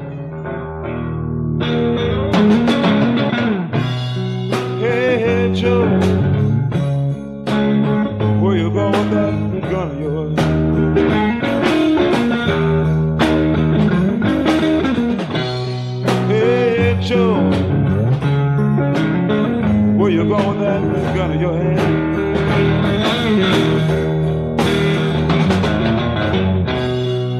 Joe. 17.11 17.35
Where 19.97 20.09
you 20.09 20.23
going 20.29 20.47
with 20.47 20.59
that 20.59 20.81
gun 21.13 21.31
of 21.33 21.41
your 21.41 21.53
hand? 21.57 21.79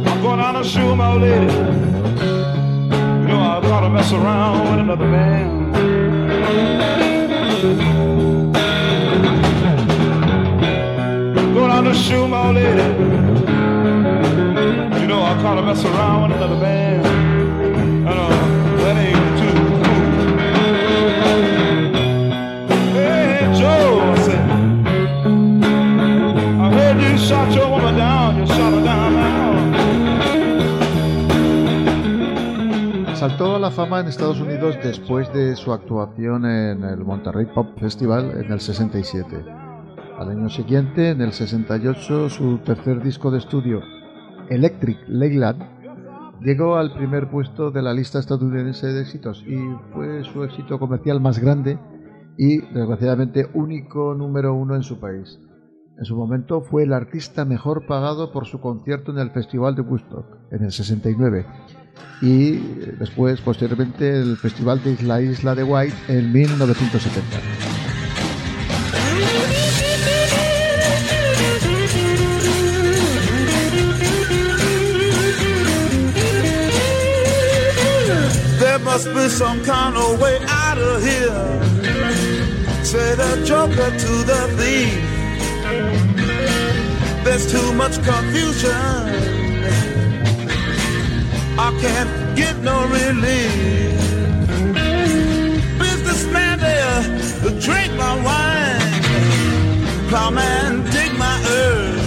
I'm 0.10 0.21
going 0.21 0.39
down 0.39 0.53
to 0.55 0.63
shoot 0.65 0.93
my 0.93 1.15
lady. 1.15 1.53
You 3.21 3.27
know, 3.29 3.39
I 3.39 3.62
gotta 3.62 3.89
mess 3.89 4.12
around 4.12 4.71
with 4.71 4.79
another 4.81 5.07
man. 5.07 5.71
Go 11.53 11.67
down 11.67 11.84
to 11.86 11.93
shoot 11.93 12.27
my 12.27 12.51
lady. 12.51 12.88
You 14.99 15.07
know 15.07 15.21
I 15.21 15.34
her 15.41 15.62
mess 15.62 15.86
around 15.86 16.23
with 16.23 16.38
another 16.41 16.57
man. 16.57 17.05
And 18.05 18.19
uh, 18.19 18.61
Saltó 33.21 33.55
a 33.55 33.60
la 33.60 33.69
fama 33.69 33.99
en 33.99 34.07
Estados 34.07 34.41
Unidos 34.41 34.79
después 34.81 35.31
de 35.31 35.55
su 35.55 35.71
actuación 35.71 36.43
en 36.43 36.84
el 36.84 37.05
Monterrey 37.05 37.45
Pop 37.45 37.67
Festival 37.79 38.31
en 38.43 38.51
el 38.51 38.60
67. 38.60 39.45
Al 40.17 40.29
año 40.31 40.49
siguiente, 40.49 41.12
en 41.12 41.21
el 41.21 41.31
68, 41.31 42.29
su 42.31 42.57
tercer 42.65 43.03
disco 43.03 43.29
de 43.29 43.38
estudio, 43.38 43.84
Electric 44.49 44.97
Leyland, 45.07 45.62
llegó 46.41 46.77
al 46.77 46.95
primer 46.95 47.29
puesto 47.29 47.69
de 47.69 47.84
la 47.84 47.93
lista 47.93 48.17
estadounidense 48.17 48.88
de 48.88 49.01
éxitos 49.01 49.45
y 49.45 49.55
fue 49.93 50.23
su 50.23 50.43
éxito 50.43 50.79
comercial 50.79 51.21
más 51.21 51.38
grande 51.38 51.77
y, 52.39 52.62
desgraciadamente, 52.73 53.47
único 53.53 54.15
número 54.15 54.55
uno 54.55 54.75
en 54.75 54.81
su 54.81 54.99
país. 54.99 55.39
En 55.99 56.05
su 56.05 56.15
momento 56.15 56.62
fue 56.62 56.86
el 56.86 56.93
artista 56.93 57.45
mejor 57.45 57.86
pagado 57.86 58.31
por 58.31 58.47
su 58.47 58.60
concierto 58.60 59.12
en 59.12 59.19
el 59.19 59.29
Festival 59.29 59.75
de 59.75 59.84
Woodstock 59.84 60.25
en 60.49 60.63
el 60.63 60.71
69 60.71 61.45
y 62.21 62.53
eh, 62.53 62.95
después, 62.99 63.41
posteriormente, 63.41 64.09
el 64.09 64.37
Festival 64.37 64.81
de 64.83 65.01
la 65.03 65.21
Isla 65.21 65.55
de 65.55 65.63
White 65.63 65.95
en 66.07 66.31
1970. 66.31 67.21
There 78.59 78.79
must 78.79 79.07
be 79.13 79.27
some 79.27 79.63
kind 79.65 79.97
of 79.97 80.21
way 80.21 80.37
out 80.47 80.77
of 80.77 81.01
here. 81.03 81.71
Say 82.83 83.15
the 83.15 83.43
joker 83.45 83.89
to 83.89 84.23
the 84.23 84.47
thief. 84.57 85.11
There's 87.23 87.51
too 87.51 87.73
much 87.73 88.01
confusion. 88.03 89.40
Can't 91.81 92.35
get 92.35 92.55
no 92.59 92.85
relief. 92.87 93.97
Businessman 95.79 96.59
there, 96.59 97.01
drink 97.59 97.91
my 97.97 98.13
wine. 98.27 99.01
Plowman, 100.09 100.83
dig 100.91 101.11
my 101.17 101.37
earth. 101.59 102.05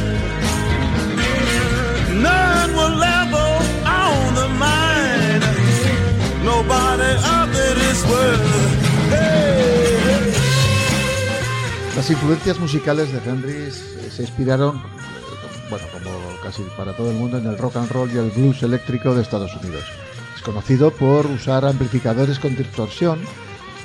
None 2.28 2.70
will 2.78 2.96
level 3.10 3.52
on 3.84 4.34
the 4.40 4.48
mine. 4.64 5.42
Nobody 6.44 7.12
of 7.38 7.48
it 7.66 7.76
is 7.90 8.00
worth. 8.06 8.74
Las 11.96 12.10
influencias 12.10 12.58
musicales 12.58 13.12
de 13.12 13.18
Hendrix 13.28 13.78
eh, 13.78 14.10
se 14.14 14.22
inspiraron, 14.22 14.76
eh, 14.76 14.80
bueno, 15.70 15.87
como 15.92 16.13
casi 16.44 16.62
para 16.76 16.92
todo 16.92 17.11
el 17.11 17.16
mundo, 17.16 17.38
en 17.38 17.46
el 17.46 17.59
rock 17.59 17.76
and 17.76 17.90
roll 17.90 18.11
y 18.12 18.18
el 18.18 18.30
blues 18.30 18.62
eléctrico 18.62 19.14
de 19.14 19.22
Estados 19.22 19.57
Unidos. 19.57 19.85
Es 20.37 20.42
conocido 20.42 20.90
por 20.90 21.26
usar 21.26 21.64
amplificadores 21.64 22.38
con 22.38 22.54
distorsión 22.54 23.18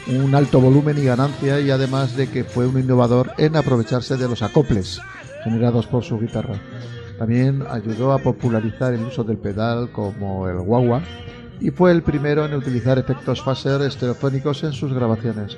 un 0.07 0.33
alto 0.33 0.59
volumen 0.59 0.97
y 0.97 1.03
ganancia 1.03 1.59
y 1.59 1.69
además 1.69 2.15
de 2.15 2.27
que 2.29 2.43
fue 2.43 2.65
un 2.65 2.79
innovador 2.79 3.31
en 3.37 3.55
aprovecharse 3.55 4.17
de 4.17 4.27
los 4.27 4.41
acoples 4.41 4.99
generados 5.43 5.87
por 5.87 6.03
su 6.03 6.19
guitarra. 6.19 6.59
También 7.17 7.63
ayudó 7.69 8.13
a 8.13 8.19
popularizar 8.19 8.93
el 8.93 9.03
uso 9.03 9.23
del 9.23 9.37
pedal 9.37 9.91
como 9.91 10.47
el 10.47 10.57
wah 10.57 11.01
y 11.59 11.69
fue 11.69 11.91
el 11.91 12.01
primero 12.01 12.45
en 12.45 12.55
utilizar 12.55 12.97
efectos 12.97 13.43
phaser 13.43 13.81
estereofónicos 13.81 14.63
en 14.63 14.73
sus 14.73 14.93
grabaciones. 14.93 15.57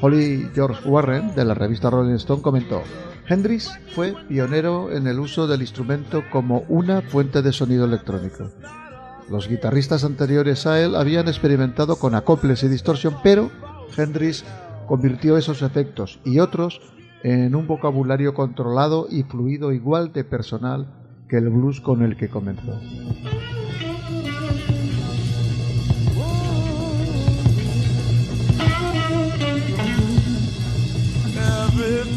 Holly 0.00 0.50
George 0.54 0.88
Warren 0.88 1.34
de 1.34 1.44
la 1.44 1.54
revista 1.54 1.90
Rolling 1.90 2.16
Stone 2.16 2.42
comentó, 2.42 2.82
Hendrix 3.28 3.76
fue 3.94 4.14
pionero 4.28 4.92
en 4.92 5.06
el 5.08 5.18
uso 5.18 5.46
del 5.46 5.60
instrumento 5.60 6.22
como 6.30 6.64
una 6.68 7.02
fuente 7.02 7.42
de 7.42 7.52
sonido 7.52 7.84
electrónico. 7.84 8.50
Los 9.28 9.48
guitarristas 9.48 10.04
anteriores 10.04 10.66
a 10.66 10.80
él 10.80 10.94
habían 10.94 11.26
experimentado 11.26 11.96
con 11.96 12.14
acoples 12.14 12.62
y 12.62 12.68
distorsión, 12.68 13.16
pero 13.24 13.50
Hendrix 13.96 14.44
convirtió 14.86 15.36
esos 15.36 15.62
efectos 15.62 16.20
y 16.24 16.38
otros 16.38 16.80
en 17.24 17.56
un 17.56 17.66
vocabulario 17.66 18.34
controlado 18.34 19.08
y 19.10 19.24
fluido 19.24 19.72
igual 19.72 20.12
de 20.12 20.22
personal 20.22 20.86
que 21.28 21.38
el 21.38 21.48
blues 21.48 21.80
con 21.80 22.02
el 22.02 22.16
que 22.16 22.28
comenzó. 22.28 22.80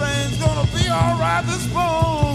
Everything's 0.01 0.37
gonna 0.37 0.67
be 0.67 0.89
alright 0.89 1.45
this 1.45 1.73
morning. 1.73 2.28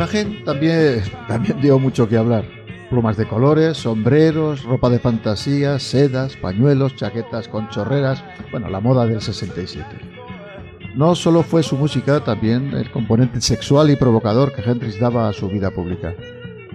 Imagen 0.00 0.42
también, 0.44 1.02
también 1.28 1.60
dio 1.60 1.78
mucho 1.78 2.08
que 2.08 2.16
hablar. 2.16 2.46
Plumas 2.88 3.18
de 3.18 3.28
colores, 3.28 3.76
sombreros, 3.76 4.64
ropa 4.64 4.88
de 4.88 4.98
fantasía, 4.98 5.78
sedas, 5.78 6.36
pañuelos, 6.36 6.96
chaquetas 6.96 7.48
con 7.48 7.68
chorreras, 7.68 8.24
bueno, 8.50 8.70
la 8.70 8.80
moda 8.80 9.04
del 9.04 9.20
67. 9.20 9.84
No 10.94 11.14
solo 11.14 11.42
fue 11.42 11.62
su 11.62 11.76
música, 11.76 12.20
también 12.20 12.72
el 12.72 12.90
componente 12.90 13.42
sexual 13.42 13.90
y 13.90 13.96
provocador 13.96 14.54
que 14.54 14.62
Hendrix 14.62 14.98
daba 14.98 15.28
a 15.28 15.34
su 15.34 15.48
vida 15.48 15.70
pública. 15.70 16.14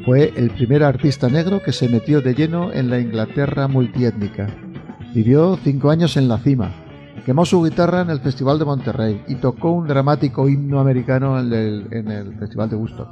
Fue 0.05 0.31
el 0.35 0.51
primer 0.51 0.83
artista 0.83 1.27
negro 1.27 1.63
que 1.63 1.73
se 1.73 1.89
metió 1.89 2.21
de 2.21 2.35
lleno 2.35 2.71
en 2.71 2.91
la 2.91 2.99
Inglaterra 2.99 3.67
multiétnica. 3.67 4.45
Vivió 5.15 5.57
cinco 5.63 5.89
años 5.89 6.15
en 6.15 6.27
la 6.27 6.37
cima, 6.37 6.84
quemó 7.25 7.43
su 7.43 7.63
guitarra 7.63 8.01
en 8.01 8.11
el 8.11 8.19
Festival 8.19 8.59
de 8.59 8.65
Monterrey 8.65 9.23
y 9.27 9.35
tocó 9.35 9.71
un 9.71 9.87
dramático 9.87 10.47
himno 10.47 10.79
americano 10.79 11.39
en 11.39 11.51
el, 11.51 12.35
Festival 12.37 12.69
de 12.69 12.75
Woodstock. 12.75 13.09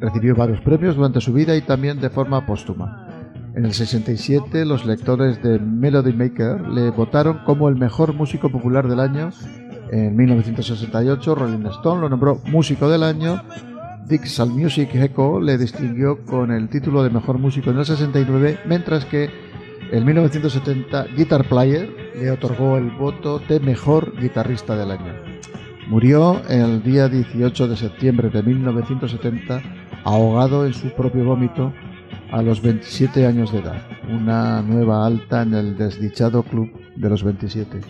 Recibió 0.00 0.34
varios 0.34 0.60
premios 0.62 0.96
durante 0.96 1.20
su 1.20 1.32
vida 1.32 1.54
y 1.54 1.60
también 1.60 2.00
de 2.00 2.08
forma 2.08 2.46
póstuma. 2.46 3.08
En 3.54 3.66
el 3.66 3.74
67 3.74 4.64
los 4.64 4.86
lectores 4.86 5.42
de 5.42 5.58
Melody 5.58 6.14
Maker 6.14 6.62
le 6.68 6.90
votaron 6.90 7.40
como 7.44 7.68
el 7.68 7.76
mejor 7.76 8.14
músico 8.14 8.50
popular 8.50 8.88
del 8.88 9.00
año. 9.00 9.30
En 9.92 10.16
1968 10.16 11.34
Rolling 11.34 11.66
Stone 11.66 12.00
lo 12.00 12.08
nombró 12.08 12.40
músico 12.46 12.88
del 12.88 13.02
año. 13.02 13.42
Dixal 14.06 14.50
Music 14.50 14.94
Echo 14.94 15.40
le 15.40 15.58
distinguió 15.58 16.24
con 16.24 16.52
el 16.52 16.68
título 16.68 17.02
de 17.02 17.10
mejor 17.10 17.38
músico 17.38 17.70
en 17.70 17.78
el 17.78 17.84
69, 17.84 18.60
mientras 18.66 19.04
que 19.04 19.45
en 19.90 20.04
1970 20.04 21.06
Guitar 21.16 21.48
Player 21.48 21.88
le 22.16 22.30
otorgó 22.30 22.76
el 22.76 22.90
voto 22.90 23.38
de 23.38 23.60
mejor 23.60 24.18
guitarrista 24.20 24.76
del 24.76 24.90
año. 24.90 25.12
Murió 25.88 26.42
el 26.48 26.82
día 26.82 27.08
18 27.08 27.68
de 27.68 27.76
septiembre 27.76 28.28
de 28.28 28.42
1970 28.42 29.62
ahogado 30.04 30.66
en 30.66 30.74
su 30.74 30.90
propio 30.90 31.24
vómito 31.24 31.72
a 32.30 32.42
los 32.42 32.60
27 32.60 33.26
años 33.26 33.52
de 33.52 33.58
edad, 33.58 33.82
una 34.08 34.62
nueva 34.62 35.06
alta 35.06 35.42
en 35.42 35.54
el 35.54 35.76
desdichado 35.76 36.42
club 36.42 36.70
de 36.96 37.08
los 37.08 37.22
27. 37.22 37.80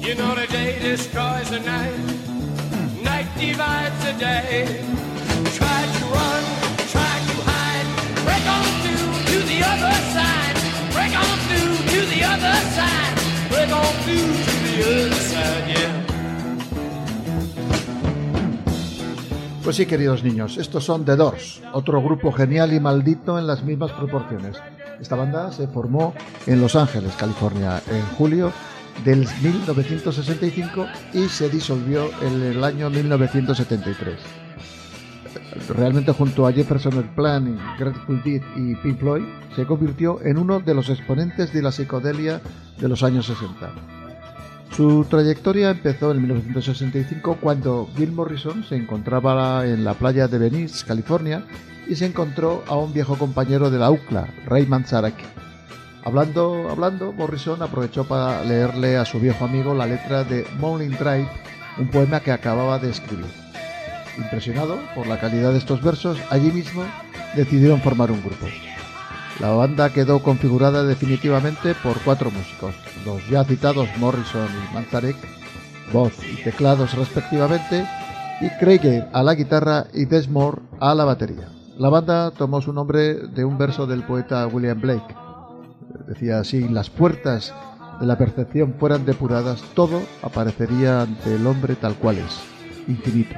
You 0.00 0.14
know 0.14 0.34
the 0.34 0.46
day 0.50 0.78
destroys 0.80 1.50
the 1.50 1.60
night, 1.60 1.94
night 3.02 3.26
divides 3.36 4.04
the 4.04 4.12
day. 4.18 5.13
Pues 19.64 19.76
sí, 19.76 19.86
queridos 19.86 20.22
niños, 20.22 20.58
estos 20.58 20.84
son 20.84 21.06
The 21.06 21.16
Doors, 21.16 21.62
otro 21.72 22.02
grupo 22.02 22.30
genial 22.30 22.74
y 22.74 22.80
maldito 22.80 23.38
en 23.38 23.46
las 23.46 23.64
mismas 23.64 23.92
proporciones. 23.92 24.58
Esta 25.00 25.16
banda 25.16 25.50
se 25.52 25.66
formó 25.66 26.14
en 26.46 26.60
Los 26.60 26.76
Ángeles, 26.76 27.14
California, 27.16 27.82
en 27.90 28.02
julio 28.16 28.52
del 29.04 29.26
1965 29.42 30.86
y 31.14 31.28
se 31.28 31.48
disolvió 31.48 32.10
en 32.22 32.42
el 32.42 32.62
año 32.62 32.90
1973. 32.90 34.43
Realmente 35.68 36.12
junto 36.12 36.46
a 36.46 36.52
Jefferson 36.52 36.94
Airplane, 36.94 37.56
Grateful 37.78 38.22
Dead 38.22 38.42
y 38.56 38.74
Pink 38.76 38.98
Floyd, 38.98 39.22
se 39.54 39.66
convirtió 39.66 40.20
en 40.22 40.38
uno 40.38 40.60
de 40.60 40.74
los 40.74 40.90
exponentes 40.90 41.52
de 41.52 41.62
la 41.62 41.72
psicodelia 41.72 42.40
de 42.78 42.88
los 42.88 43.02
años 43.02 43.26
60. 43.26 43.70
Su 44.76 45.06
trayectoria 45.08 45.70
empezó 45.70 46.10
en 46.10 46.20
1965 46.22 47.38
cuando 47.40 47.88
Bill 47.96 48.10
Morrison 48.10 48.64
se 48.64 48.74
encontraba 48.74 49.64
en 49.66 49.84
la 49.84 49.94
playa 49.94 50.26
de 50.26 50.38
Venice, 50.38 50.84
California, 50.84 51.44
y 51.86 51.94
se 51.94 52.06
encontró 52.06 52.64
a 52.66 52.76
un 52.76 52.92
viejo 52.92 53.16
compañero 53.16 53.70
de 53.70 53.78
la 53.78 53.90
UCLA, 53.90 54.26
Ray 54.46 54.66
Manzarek. 54.66 55.14
Hablando, 56.04 56.68
hablando, 56.70 57.12
Morrison 57.12 57.62
aprovechó 57.62 58.04
para 58.04 58.42
leerle 58.44 58.96
a 58.96 59.04
su 59.04 59.20
viejo 59.20 59.44
amigo 59.44 59.74
la 59.74 59.86
letra 59.86 60.24
de 60.24 60.44
Morning 60.58 60.90
Drive, 60.90 61.28
un 61.78 61.88
poema 61.88 62.20
que 62.20 62.32
acababa 62.32 62.78
de 62.78 62.90
escribir. 62.90 63.43
Impresionado 64.16 64.78
por 64.94 65.06
la 65.06 65.18
calidad 65.18 65.52
de 65.52 65.58
estos 65.58 65.82
versos, 65.82 66.18
allí 66.30 66.50
mismo 66.50 66.84
decidieron 67.34 67.80
formar 67.80 68.10
un 68.10 68.22
grupo. 68.22 68.46
La 69.40 69.50
banda 69.50 69.90
quedó 69.90 70.22
configurada 70.22 70.84
definitivamente 70.84 71.74
por 71.82 71.98
cuatro 72.02 72.30
músicos, 72.30 72.74
los 73.04 73.28
ya 73.28 73.44
citados 73.44 73.88
Morrison 73.98 74.46
y 74.46 74.74
Manzarek, 74.74 75.16
voz 75.92 76.12
y 76.24 76.42
teclados 76.42 76.94
respectivamente, 76.94 77.84
y 78.40 78.48
Craig 78.60 79.04
a 79.12 79.22
la 79.22 79.34
guitarra 79.34 79.86
y 79.92 80.04
Desmore 80.04 80.62
a 80.78 80.94
la 80.94 81.04
batería. 81.04 81.48
La 81.76 81.88
banda 81.88 82.30
tomó 82.30 82.60
su 82.60 82.72
nombre 82.72 83.14
de 83.14 83.44
un 83.44 83.58
verso 83.58 83.86
del 83.86 84.04
poeta 84.04 84.46
William 84.46 84.80
Blake. 84.80 85.14
Decía, 86.06 86.44
si 86.44 86.68
las 86.68 86.88
puertas 86.88 87.52
de 87.98 88.06
la 88.06 88.16
percepción 88.16 88.74
fueran 88.78 89.04
depuradas, 89.04 89.62
todo 89.74 90.00
aparecería 90.22 91.02
ante 91.02 91.34
el 91.34 91.46
hombre 91.46 91.74
tal 91.74 91.94
cual 91.94 92.18
es, 92.18 92.40
infinito. 92.86 93.34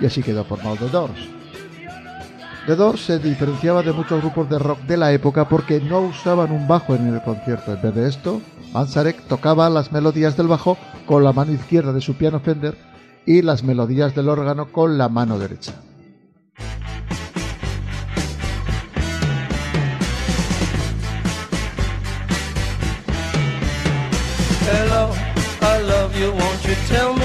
Y 0.00 0.06
así 0.06 0.22
quedó 0.22 0.44
formado 0.44 0.76
The 0.76 0.88
Doors. 0.88 1.38
The 2.66 2.76
Doors 2.76 3.00
se 3.00 3.18
diferenciaba 3.18 3.82
de 3.82 3.92
muchos 3.92 4.20
grupos 4.20 4.48
de 4.50 4.58
rock 4.58 4.80
de 4.80 4.96
la 4.96 5.12
época 5.12 5.48
porque 5.48 5.80
no 5.80 6.00
usaban 6.00 6.52
un 6.52 6.68
bajo 6.68 6.94
en 6.94 7.06
el 7.06 7.22
concierto. 7.22 7.72
En 7.72 7.82
vez 7.82 7.94
de 7.94 8.08
esto, 8.08 8.42
Manzarek 8.72 9.22
tocaba 9.26 9.70
las 9.70 9.90
melodías 9.90 10.36
del 10.36 10.48
bajo 10.48 10.76
con 11.06 11.24
la 11.24 11.32
mano 11.32 11.52
izquierda 11.52 11.92
de 11.92 12.00
su 12.00 12.14
piano 12.14 12.40
Fender 12.40 12.76
y 13.24 13.42
las 13.42 13.62
melodías 13.62 14.14
del 14.14 14.28
órgano 14.28 14.70
con 14.70 14.98
la 14.98 15.08
mano 15.08 15.38
derecha. 15.38 15.72
Hello, 24.70 25.10
I 25.62 25.82
love 25.82 26.14
you, 26.18 26.30
won't 26.32 26.62
you 26.64 26.74
tell 26.88 27.14
me 27.14 27.17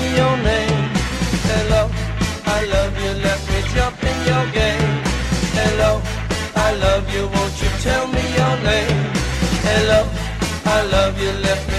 tell 7.84 8.08
me 8.08 8.24
your 8.40 8.56
name. 8.64 8.98
Hello, 9.68 10.08
I 10.66 10.84
love 10.96 11.22
you, 11.22 11.32
left 11.44 11.73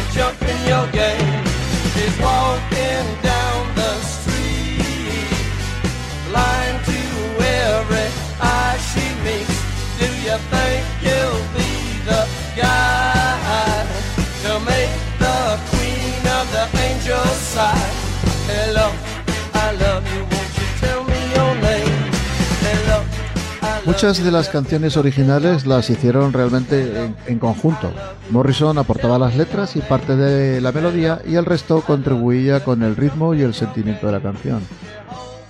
Muchas 24.05 24.23
de 24.23 24.33
las 24.33 24.51
canciones 24.51 24.99
originales 24.99 25.67
las 25.67 25.89
hicieron 25.89 26.35
realmente 26.35 27.11
en, 27.27 27.39
conjunto. 27.39 27.91
Morrison 28.29 28.77
aportaba 28.77 29.19
las 29.19 29.35
letras 29.35 29.77
y 29.77 29.81
parte 29.81 30.15
de 30.15 30.61
la 30.61 30.73
melodía 30.73 31.23
y 31.27 31.37
el 31.37 31.47
resto 31.47 31.81
contribuía 31.81 32.63
con 32.63 32.83
el 32.83 32.97
ritmo 32.97 33.33
y 33.33 33.41
el 33.41 33.55
sentimiento 33.55 34.05
de 34.05 34.13
la 34.13 34.21
canción. 34.21 34.61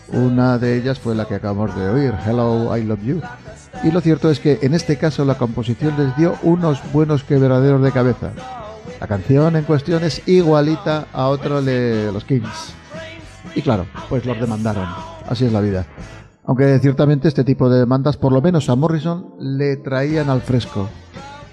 Una 0.06 0.56
de 0.58 0.76
ellas 0.76 1.00
fue 1.00 1.16
la 1.16 1.24
que 1.24 1.34
acabamos 1.34 1.74
de 1.74 1.88
oír, 1.88 2.14
Hello, 2.24 2.76
I 2.76 2.84
Love 2.84 3.04
You. 3.04 3.22
Y 3.82 3.90
lo 3.90 4.00
cierto 4.00 4.30
es 4.30 4.38
que 4.38 4.60
en 4.62 4.72
este 4.72 4.98
caso 4.98 5.24
la 5.24 5.34
composición 5.34 5.96
les 5.98 6.16
dio 6.16 6.36
unos 6.44 6.78
buenos 6.92 7.24
quebraderos 7.24 7.82
de 7.82 7.90
cabeza. 7.90 8.30
La 9.00 9.08
canción 9.08 9.56
en 9.56 9.64
cuestión 9.64 10.04
es 10.04 10.22
igualita 10.28 11.08
a 11.12 11.26
otro 11.26 11.60
de 11.60 12.12
los 12.12 12.22
Kings. 12.22 12.72
Y 13.56 13.62
claro, 13.62 13.86
pues 14.08 14.24
los 14.24 14.38
demandaron. 14.38 14.86
Así 15.26 15.44
es 15.44 15.52
la 15.52 15.60
vida. 15.60 15.86
Aunque 16.46 16.78
ciertamente 16.78 17.28
este 17.28 17.44
tipo 17.44 17.70
de 17.70 17.78
demandas, 17.80 18.16
por 18.16 18.32
lo 18.32 18.42
menos 18.42 18.68
a 18.68 18.76
Morrison, 18.76 19.34
le 19.40 19.76
traían 19.76 20.28
al 20.28 20.42
fresco. 20.42 20.88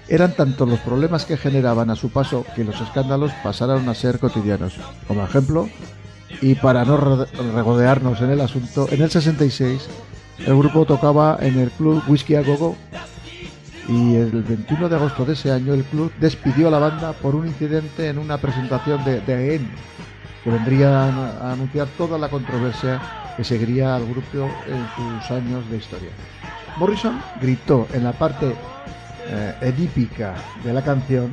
Eran 0.08 0.32
tantos 0.34 0.68
los 0.68 0.80
problemas 0.80 1.24
que 1.24 1.36
generaban 1.38 1.88
a 1.88 1.96
su 1.96 2.10
paso 2.10 2.44
que 2.54 2.64
los 2.64 2.78
escándalos 2.80 3.32
pasaron 3.42 3.88
a 3.88 3.94
ser 3.94 4.18
cotidianos. 4.18 4.74
Como 5.08 5.24
ejemplo, 5.24 5.68
y 6.42 6.54
para 6.56 6.84
no 6.84 6.96
re- 6.98 7.26
regodearnos 7.54 8.20
en 8.20 8.30
el 8.30 8.40
asunto, 8.42 8.86
en 8.90 9.00
el 9.00 9.10
66 9.10 9.88
el 10.46 10.56
grupo 10.58 10.84
tocaba 10.84 11.38
en 11.40 11.58
el 11.58 11.70
club 11.70 12.02
Whiskey 12.08 12.36
a 12.36 12.42
Go 12.42 12.56
Go 12.56 12.76
y 13.88 14.16
el 14.16 14.42
21 14.42 14.88
de 14.88 14.96
agosto 14.96 15.24
de 15.24 15.34
ese 15.34 15.52
año 15.52 15.72
el 15.74 15.84
club 15.84 16.10
despidió 16.20 16.68
a 16.68 16.70
la 16.70 16.78
banda 16.78 17.12
por 17.12 17.34
un 17.34 17.46
incidente 17.46 18.08
en 18.08 18.18
una 18.18 18.38
presentación 18.38 19.04
de 19.04 19.20
The 19.20 19.54
End 19.56 19.68
que 20.42 20.50
vendría 20.50 21.04
a 21.04 21.52
anunciar 21.52 21.86
toda 21.96 22.18
la 22.18 22.28
controversia 22.28 23.00
que 23.36 23.44
seguiría 23.44 23.96
al 23.96 24.06
grupo 24.06 24.48
en 24.66 24.86
sus 24.96 25.30
años 25.30 25.68
de 25.70 25.76
historia. 25.76 26.10
Morrison 26.78 27.20
gritó 27.40 27.86
en 27.92 28.04
la 28.04 28.12
parte 28.12 28.54
eh, 29.26 29.54
edípica 29.60 30.34
de 30.64 30.72
la 30.72 30.82
canción, 30.82 31.32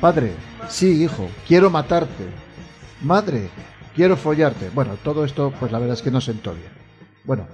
Padre, 0.00 0.32
sí, 0.68 1.04
hijo, 1.04 1.28
quiero 1.46 1.70
matarte. 1.70 2.24
Madre, 3.02 3.48
quiero 3.94 4.16
follarte. 4.16 4.70
Bueno, 4.74 4.96
todo 5.02 5.24
esto, 5.24 5.52
pues 5.58 5.72
la 5.72 5.78
verdad 5.78 5.94
es 5.94 6.02
que 6.02 6.10
no 6.10 6.20
sentó 6.20 6.52
bien. 6.52 6.70
Bueno, 7.24 7.46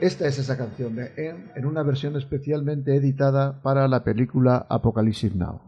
esta 0.00 0.26
es 0.26 0.38
esa 0.38 0.56
canción 0.56 0.94
de 0.94 1.12
Em 1.16 1.48
en 1.56 1.66
una 1.66 1.82
versión 1.82 2.16
especialmente 2.16 2.94
editada 2.94 3.60
para 3.62 3.88
la 3.88 4.04
película 4.04 4.66
Apocalypse 4.68 5.30
Now. 5.30 5.67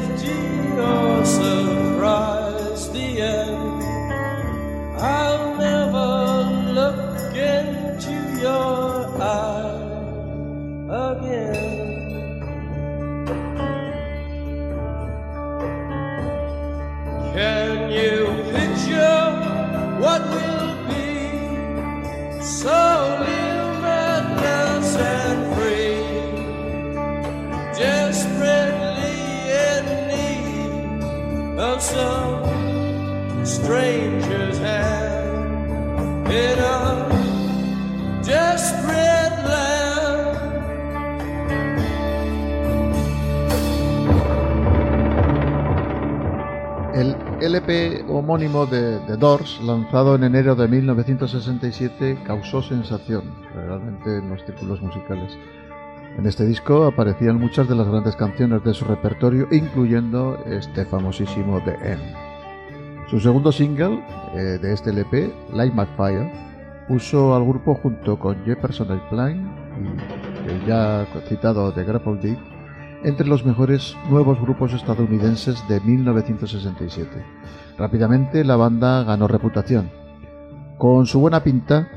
El 46.93 47.15
LP 47.39 48.03
homónimo 48.09 48.65
de 48.65 48.99
The 49.07 49.15
Doors, 49.15 49.61
lanzado 49.63 50.15
en 50.15 50.25
enero 50.25 50.55
de 50.55 50.67
1967, 50.67 52.17
causó 52.25 52.61
sensación 52.61 53.23
realmente 53.55 54.17
en 54.17 54.29
los 54.29 54.43
círculos 54.43 54.81
musicales. 54.81 55.37
En 56.17 56.25
este 56.25 56.45
disco 56.45 56.85
aparecían 56.85 57.39
muchas 57.39 57.69
de 57.69 57.75
las 57.75 57.87
grandes 57.87 58.17
canciones 58.17 58.61
de 58.65 58.73
su 58.73 58.83
repertorio, 58.83 59.47
incluyendo 59.51 60.37
este 60.45 60.83
famosísimo 60.83 61.61
The 61.63 61.93
End. 61.93 62.01
Su 63.09 63.21
segundo 63.21 63.53
single 63.53 64.03
eh, 64.35 64.59
de 64.61 64.73
este 64.73 64.89
LP, 64.89 65.33
Light 65.53 65.73
My 65.73 65.85
Fire, 65.95 66.29
puso 66.89 67.33
al 67.33 67.45
grupo 67.45 67.75
junto 67.75 68.19
con 68.19 68.43
Jefferson 68.43 68.91
Airplane 68.91 69.41
y 70.45 70.51
el 70.51 70.65
ya 70.65 71.07
citado 71.29 71.71
The 71.71 71.85
Grapple 71.85 72.17
Dig 72.21 72.37
entre 73.03 73.27
los 73.27 73.45
mejores 73.45 73.95
nuevos 74.09 74.39
grupos 74.39 74.73
estadounidenses 74.73 75.67
de 75.67 75.79
1967. 75.81 77.09
Rápidamente 77.77 78.43
la 78.43 78.55
banda 78.55 79.03
ganó 79.03 79.27
reputación. 79.27 79.89
Con 80.77 81.05
su 81.05 81.19
buena 81.19 81.43
pinta, 81.43 81.87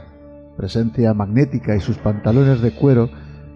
presencia 0.56 1.14
magnética 1.14 1.76
y 1.76 1.80
sus 1.80 1.98
pantalones 1.98 2.60
de 2.60 2.72
cuero, 2.72 3.10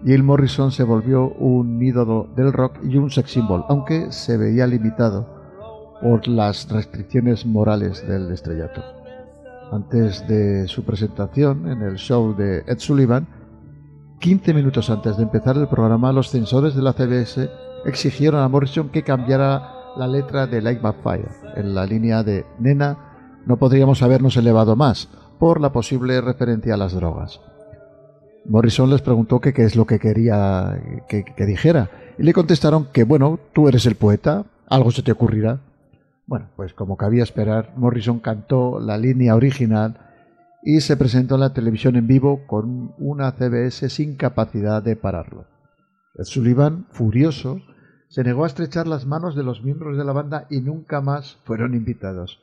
Jim 0.05 0.23
Morrison 0.23 0.71
se 0.71 0.83
volvió 0.83 1.29
un 1.29 1.81
ídolo 1.81 2.29
del 2.35 2.53
rock 2.53 2.77
y 2.83 2.97
un 2.97 3.09
sex 3.09 3.31
symbol, 3.31 3.65
aunque 3.67 4.11
se 4.11 4.37
veía 4.37 4.65
limitado 4.65 5.27
por 6.01 6.27
las 6.27 6.69
restricciones 6.69 7.45
morales 7.45 8.07
del 8.07 8.31
estrellato. 8.31 8.81
Antes 9.71 10.25
de 10.27 10.67
su 10.67 10.83
presentación 10.83 11.69
en 11.69 11.81
el 11.81 11.97
show 11.97 12.35
de 12.35 12.63
Ed 12.65 12.79
Sullivan, 12.79 13.27
15 14.19 14.53
minutos 14.53 14.89
antes 14.89 15.15
de 15.15 15.23
empezar 15.23 15.55
el 15.55 15.69
programa, 15.69 16.11
los 16.11 16.29
censores 16.29 16.75
de 16.75 16.81
la 16.81 16.91
CBS 16.91 17.49
exigieron 17.85 18.41
a 18.41 18.49
Morrison 18.49 18.89
que 18.89 19.03
cambiara 19.03 19.93
la 19.95 20.07
letra 20.07 20.45
de 20.45 20.61
Light 20.61 20.81
My 20.83 20.91
Fire 21.01 21.29
en 21.55 21.73
la 21.73 21.85
línea 21.85 22.21
de 22.21 22.45
Nena, 22.59 22.97
no 23.45 23.55
podríamos 23.55 24.01
habernos 24.03 24.35
elevado 24.35 24.75
más 24.75 25.07
por 25.39 25.61
la 25.61 25.71
posible 25.71 26.19
referencia 26.19 26.73
a 26.73 26.77
las 26.77 26.91
drogas. 26.91 27.39
Morrison 28.45 28.89
les 28.89 29.01
preguntó 29.01 29.39
que 29.39 29.53
qué 29.53 29.63
es 29.63 29.77
lo 29.77 29.85
que 29.85 29.99
quería 29.99 30.81
que, 31.07 31.23
que 31.23 31.45
dijera 31.45 31.89
y 32.17 32.23
le 32.23 32.33
contestaron 32.33 32.87
que, 32.91 33.05
bueno, 33.05 33.39
tú 33.53 33.69
eres 33.69 33.85
el 33.85 33.95
poeta, 33.95 34.43
algo 34.67 34.91
se 34.91 35.01
te 35.01 35.13
ocurrirá. 35.13 35.59
Bueno, 36.27 36.47
pues 36.57 36.73
como 36.73 36.97
cabía 36.97 37.23
esperar, 37.23 37.71
Morrison 37.77 38.19
cantó 38.19 38.81
la 38.81 38.97
línea 38.97 39.35
original 39.35 40.08
y 40.63 40.81
se 40.81 40.97
presentó 40.97 41.35
en 41.35 41.41
la 41.41 41.53
televisión 41.53 41.95
en 41.95 42.07
vivo 42.07 42.45
con 42.47 42.93
una 42.97 43.31
CBS 43.31 43.89
sin 43.89 44.15
capacidad 44.15 44.83
de 44.83 44.95
pararlo. 44.95 45.45
Ed 46.15 46.25
Sullivan, 46.25 46.87
furioso, 46.91 47.61
se 48.09 48.23
negó 48.23 48.43
a 48.43 48.47
estrechar 48.47 48.87
las 48.87 49.05
manos 49.05 49.35
de 49.35 49.43
los 49.43 49.63
miembros 49.63 49.97
de 49.97 50.03
la 50.03 50.13
banda 50.13 50.47
y 50.49 50.61
nunca 50.61 50.99
más 50.99 51.37
fueron 51.45 51.75
invitados. 51.75 52.39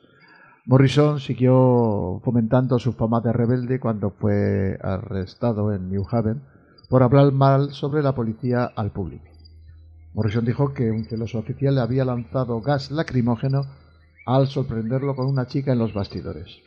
Morrison 0.65 1.19
siguió 1.19 2.21
fomentando 2.23 2.79
su 2.79 2.93
fama 2.93 3.21
de 3.21 3.31
rebelde 3.31 3.79
cuando 3.79 4.11
fue 4.11 4.77
arrestado 4.81 5.73
en 5.73 5.89
New 5.89 6.05
Haven 6.09 6.41
por 6.89 7.03
hablar 7.03 7.31
mal 7.31 7.71
sobre 7.71 8.01
la 8.01 8.15
policía 8.15 8.65
al 8.75 8.91
público. 8.91 9.25
Morrison 10.13 10.45
dijo 10.45 10.73
que 10.73 10.89
un 10.89 11.05
celoso 11.05 11.37
oficial 11.37 11.75
le 11.75 11.81
había 11.81 12.03
lanzado 12.03 12.59
gas 12.61 12.91
lacrimógeno 12.91 13.61
al 14.25 14.47
sorprenderlo 14.47 15.15
con 15.15 15.27
una 15.27 15.47
chica 15.47 15.71
en 15.71 15.79
los 15.79 15.93
bastidores. 15.93 16.66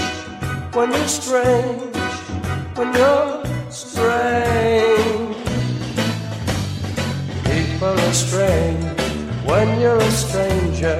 when 0.73 0.91
you're 0.91 1.07
strange, 1.07 1.95
when 2.75 2.93
you're 2.93 3.43
strange. 3.69 5.35
People 7.43 7.99
are 7.99 8.13
strange 8.13 8.85
when 9.45 9.79
you're 9.81 9.97
a 9.97 10.11
stranger. 10.11 10.99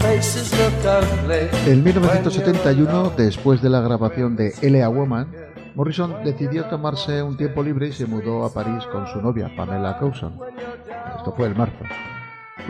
Faces 0.00 0.52
look 0.58 0.72
ugly. 0.84 1.48
En 1.66 1.84
1971, 1.84 3.12
después 3.16 3.60
de 3.60 3.68
la 3.68 3.80
grabación 3.80 4.36
de 4.36 4.54
L.A. 4.62 4.88
Woman, 4.88 5.28
Morrison 5.74 6.24
decidió 6.24 6.64
tomarse 6.66 7.22
un 7.22 7.36
tiempo 7.36 7.62
libre 7.62 7.88
y 7.88 7.92
se 7.92 8.06
mudó 8.06 8.44
a 8.44 8.52
París 8.52 8.84
con 8.90 9.06
su 9.08 9.20
novia, 9.20 9.50
Pamela 9.54 9.98
Coulson. 9.98 10.38
Esto 11.18 11.34
fue 11.36 11.48
en 11.48 11.58
marzo. 11.58 11.84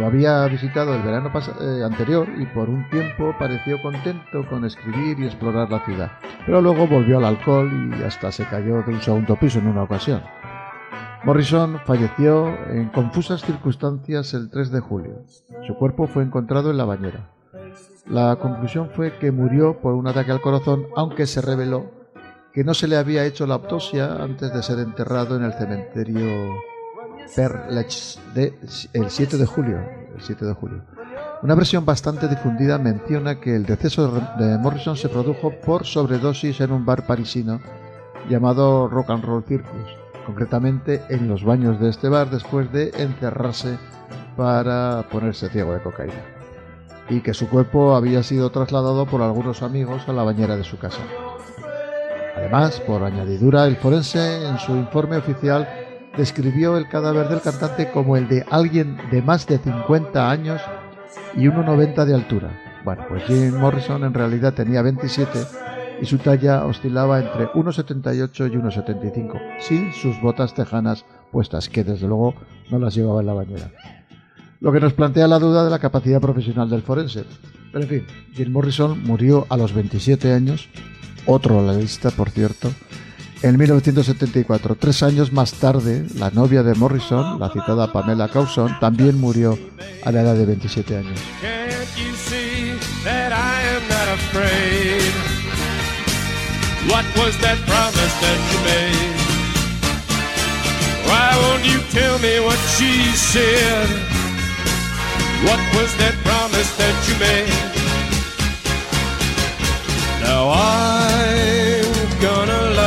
Lo 0.00 0.06
había 0.06 0.46
visitado 0.46 0.94
el 0.94 1.02
verano 1.02 1.30
eh, 1.60 1.84
anterior 1.84 2.26
y 2.38 2.46
por 2.46 2.70
un 2.70 2.88
tiempo 2.88 3.34
pareció 3.38 3.82
contento 3.82 4.48
con 4.48 4.64
escribir 4.64 5.20
y 5.20 5.26
explorar 5.26 5.70
la 5.70 5.84
ciudad. 5.84 6.12
Pero 6.46 6.62
luego 6.62 6.86
volvió 6.86 7.18
al 7.18 7.26
alcohol 7.26 7.70
y 7.70 8.02
hasta 8.02 8.32
se 8.32 8.46
cayó 8.46 8.82
de 8.82 8.94
un 8.94 9.02
segundo 9.02 9.36
piso 9.36 9.58
en 9.58 9.66
una 9.66 9.82
ocasión. 9.82 10.22
Morrison 11.24 11.80
falleció 11.84 12.48
en 12.70 12.88
confusas 12.88 13.42
circunstancias 13.42 14.32
el 14.32 14.48
3 14.48 14.70
de 14.70 14.80
julio. 14.80 15.26
Su 15.66 15.74
cuerpo 15.74 16.06
fue 16.06 16.22
encontrado 16.22 16.70
en 16.70 16.78
la 16.78 16.86
bañera. 16.86 17.28
La 18.06 18.36
conclusión 18.36 18.88
fue 18.94 19.18
que 19.18 19.30
murió 19.30 19.82
por 19.82 19.92
un 19.92 20.06
ataque 20.06 20.32
al 20.32 20.40
corazón, 20.40 20.86
aunque 20.96 21.26
se 21.26 21.42
reveló 21.42 21.90
que 22.54 22.64
no 22.64 22.72
se 22.72 22.88
le 22.88 22.96
había 22.96 23.26
hecho 23.26 23.46
la 23.46 23.56
autopsia 23.56 24.14
antes 24.14 24.50
de 24.50 24.62
ser 24.62 24.78
enterrado 24.78 25.36
en 25.36 25.44
el 25.44 25.52
cementerio 25.52 26.56
Perlech 27.34 28.18
de 28.34 28.54
el 28.92 29.10
7 29.10 29.36
de 29.36 29.46
julio. 29.46 29.78
El 30.14 30.22
7 30.22 30.44
de 30.44 30.54
julio. 30.54 30.82
Una 31.42 31.54
versión 31.54 31.86
bastante 31.86 32.28
difundida 32.28 32.78
menciona 32.78 33.40
que 33.40 33.56
el 33.56 33.64
deceso 33.64 34.12
de 34.38 34.58
Morrison 34.58 34.96
se 34.96 35.08
produjo 35.08 35.50
por 35.64 35.86
sobredosis 35.86 36.60
en 36.60 36.72
un 36.72 36.84
bar 36.84 37.06
parisino 37.06 37.60
llamado 38.28 38.88
Rock 38.88 39.10
and 39.10 39.24
Roll 39.24 39.44
Circus, 39.44 39.96
concretamente 40.26 41.02
en 41.08 41.28
los 41.28 41.42
baños 41.42 41.80
de 41.80 41.88
este 41.88 42.08
bar 42.10 42.28
después 42.28 42.70
de 42.72 42.92
encerrarse 42.98 43.78
para 44.36 45.06
ponerse 45.10 45.48
ciego 45.48 45.72
de 45.72 45.82
cocaína, 45.82 46.22
y 47.08 47.20
que 47.20 47.32
su 47.32 47.48
cuerpo 47.48 47.96
había 47.96 48.22
sido 48.22 48.50
trasladado 48.50 49.06
por 49.06 49.22
algunos 49.22 49.62
amigos 49.62 50.06
a 50.08 50.12
la 50.12 50.24
bañera 50.24 50.56
de 50.56 50.64
su 50.64 50.78
casa. 50.78 51.00
Además, 52.36 52.80
por 52.80 53.02
añadidura, 53.02 53.66
el 53.66 53.76
forense 53.76 54.46
en 54.46 54.58
su 54.58 54.76
informe 54.76 55.16
oficial 55.16 55.68
describió 56.16 56.76
el 56.76 56.88
cadáver 56.88 57.28
del 57.28 57.40
cantante 57.40 57.90
como 57.90 58.16
el 58.16 58.28
de 58.28 58.44
alguien 58.50 58.98
de 59.10 59.22
más 59.22 59.46
de 59.46 59.58
50 59.58 60.30
años 60.30 60.60
y 61.34 61.46
1,90 61.46 62.04
de 62.04 62.14
altura. 62.14 62.80
Bueno, 62.84 63.04
pues 63.08 63.24
Jim 63.24 63.56
Morrison 63.58 64.04
en 64.04 64.14
realidad 64.14 64.54
tenía 64.54 64.82
27 64.82 65.38
y 66.00 66.06
su 66.06 66.18
talla 66.18 66.64
oscilaba 66.64 67.20
entre 67.20 67.46
1,78 67.48 68.52
y 68.52 68.56
1,75, 68.56 69.40
sin 69.60 69.92
sus 69.92 70.20
botas 70.20 70.54
tejanas 70.54 71.04
puestas, 71.30 71.68
que 71.68 71.84
desde 71.84 72.08
luego 72.08 72.34
no 72.70 72.78
las 72.78 72.94
llevaba 72.94 73.20
en 73.20 73.26
la 73.26 73.34
bañera. 73.34 73.70
Lo 74.60 74.72
que 74.72 74.80
nos 74.80 74.94
plantea 74.94 75.28
la 75.28 75.38
duda 75.38 75.64
de 75.64 75.70
la 75.70 75.78
capacidad 75.78 76.20
profesional 76.20 76.68
del 76.68 76.82
forense. 76.82 77.24
Pero 77.72 77.84
en 77.84 77.88
fin, 77.88 78.06
Jim 78.32 78.50
Morrison 78.50 79.02
murió 79.04 79.46
a 79.48 79.56
los 79.56 79.72
27 79.72 80.32
años, 80.32 80.68
otro 81.26 81.60
a 81.60 81.62
la 81.62 81.72
lista, 81.74 82.10
por 82.10 82.30
cierto, 82.30 82.70
en 83.42 83.56
1974. 83.56 84.76
Tres 84.76 85.02
años 85.02 85.32
más 85.32 85.52
tarde, 85.54 86.06
la 86.16 86.30
novia 86.30 86.62
de 86.62 86.74
Morrison, 86.74 87.38
la 87.38 87.50
citada 87.50 87.92
Pamela 87.92 88.28
Coulson, 88.28 88.78
también 88.80 89.18
murió 89.18 89.58
a 90.04 90.12
la 90.12 90.22
edad 90.22 90.34
de 90.34 90.46
27 90.46 90.96
años. 90.96 91.18
Can't 91.40 91.96
you 91.96 92.14
see 92.14 92.78
that 93.04 93.32
I 93.32 93.60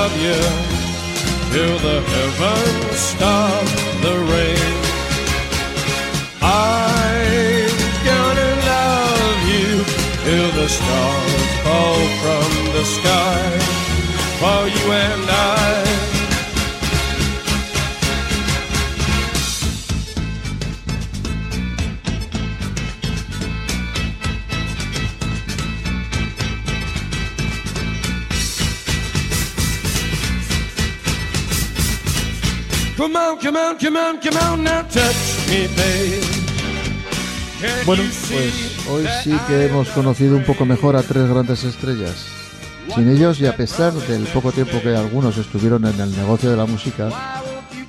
love 0.03 0.21
you 0.21 0.41
till 1.53 1.77
the 1.87 1.97
heavens 2.13 2.99
stop 2.99 3.65
the 4.05 4.15
rain. 4.33 4.75
I'm 6.41 7.77
gonna 8.09 8.51
love 8.73 9.39
you 9.53 9.69
till 10.25 10.49
the 10.59 10.67
stars 10.77 11.51
fall 11.63 12.01
from 12.21 12.49
the 12.75 12.85
sky 12.97 13.43
for 14.41 14.61
you 14.75 14.91
and 14.91 15.29
I. 15.29 15.92
Bueno, 37.85 38.03
pues 38.29 38.87
hoy 38.89 39.05
sí 39.23 39.37
que 39.47 39.65
hemos 39.65 39.87
conocido 39.89 40.35
un 40.35 40.43
poco 40.43 40.65
mejor 40.65 40.95
a 40.95 41.03
tres 41.03 41.27
grandes 41.29 41.63
estrellas. 41.63 42.25
Sin 42.95 43.09
ellos 43.09 43.39
y 43.39 43.45
a 43.45 43.55
pesar 43.55 43.93
del 43.93 44.23
poco 44.27 44.51
tiempo 44.51 44.81
que 44.81 44.95
algunos 44.95 45.37
estuvieron 45.37 45.85
en 45.85 45.99
el 45.99 46.15
negocio 46.15 46.49
de 46.51 46.57
la 46.57 46.65
música, 46.65 47.09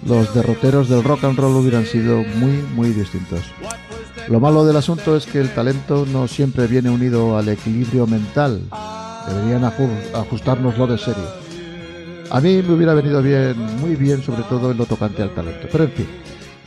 los 0.06 0.32
derroteros 0.34 0.88
del 0.88 1.02
rock 1.02 1.24
and 1.24 1.38
roll 1.38 1.56
hubieran 1.56 1.86
sido 1.86 2.18
muy, 2.36 2.62
muy 2.74 2.90
distintos. 2.90 3.40
Lo 4.28 4.40
malo 4.40 4.64
del 4.64 4.76
asunto 4.76 5.16
es 5.16 5.26
que 5.26 5.40
el 5.40 5.52
talento 5.52 6.06
no 6.10 6.28
siempre 6.28 6.66
viene 6.66 6.90
unido 6.90 7.36
al 7.36 7.48
equilibrio 7.48 8.06
mental. 8.06 8.62
Deberían 9.28 9.62
aju- 9.64 10.14
ajustárnoslo 10.14 10.86
de 10.86 10.98
serie. 10.98 11.24
A 12.30 12.40
mí 12.40 12.62
me 12.66 12.74
hubiera 12.74 12.94
venido 12.94 13.22
bien, 13.22 13.54
muy 13.80 13.96
bien, 13.96 14.22
sobre 14.22 14.42
todo 14.44 14.70
en 14.70 14.78
lo 14.78 14.86
tocante 14.86 15.22
al 15.22 15.34
talento. 15.34 15.68
Pero 15.70 15.84
en 15.84 15.90
fin, 15.90 16.06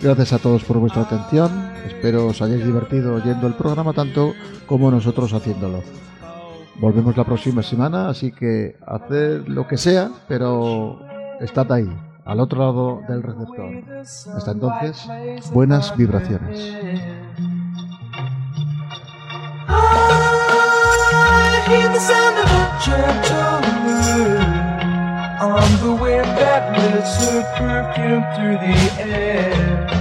gracias 0.01 0.34
a 0.34 0.39
todos 0.39 0.64
por 0.64 0.78
vuestra 0.78 1.03
atención. 1.03 1.72
Espero 1.86 2.28
os 2.28 2.41
hayáis 2.41 2.66
divertido 2.66 3.16
oyendo 3.16 3.47
el 3.47 3.53
programa 3.53 3.93
tanto 3.93 4.34
como 4.66 4.91
nosotros 4.91 5.34
haciéndolo. 5.34 5.84
Volvemos 6.80 7.18
la 7.18 7.24
próxima 7.24 7.64
semana, 7.64 8.08
así 8.10 8.32
que 8.32 8.78
haced 8.86 9.47
lo 9.47 9.68
que 9.68 9.78
sea, 9.78 10.12
pero 10.28 10.99
estad 11.39 11.72
ahí, 11.72 11.89
al 12.24 12.39
otro 12.39 12.60
lado 12.60 13.01
del 13.10 13.24
receptor. 13.24 13.84
Hasta 14.36 14.51
entonces, 14.51 15.08
buenas 15.51 15.95
vibraciones. 15.97 16.76
On 25.39 25.61
the 25.83 25.93
wind 25.93 26.25
that 26.25 26.75
lifts 26.79 27.23
her 27.23 27.43
perfume 27.57 28.23
through 28.33 28.57
the 28.57 29.03
air. 29.03 29.96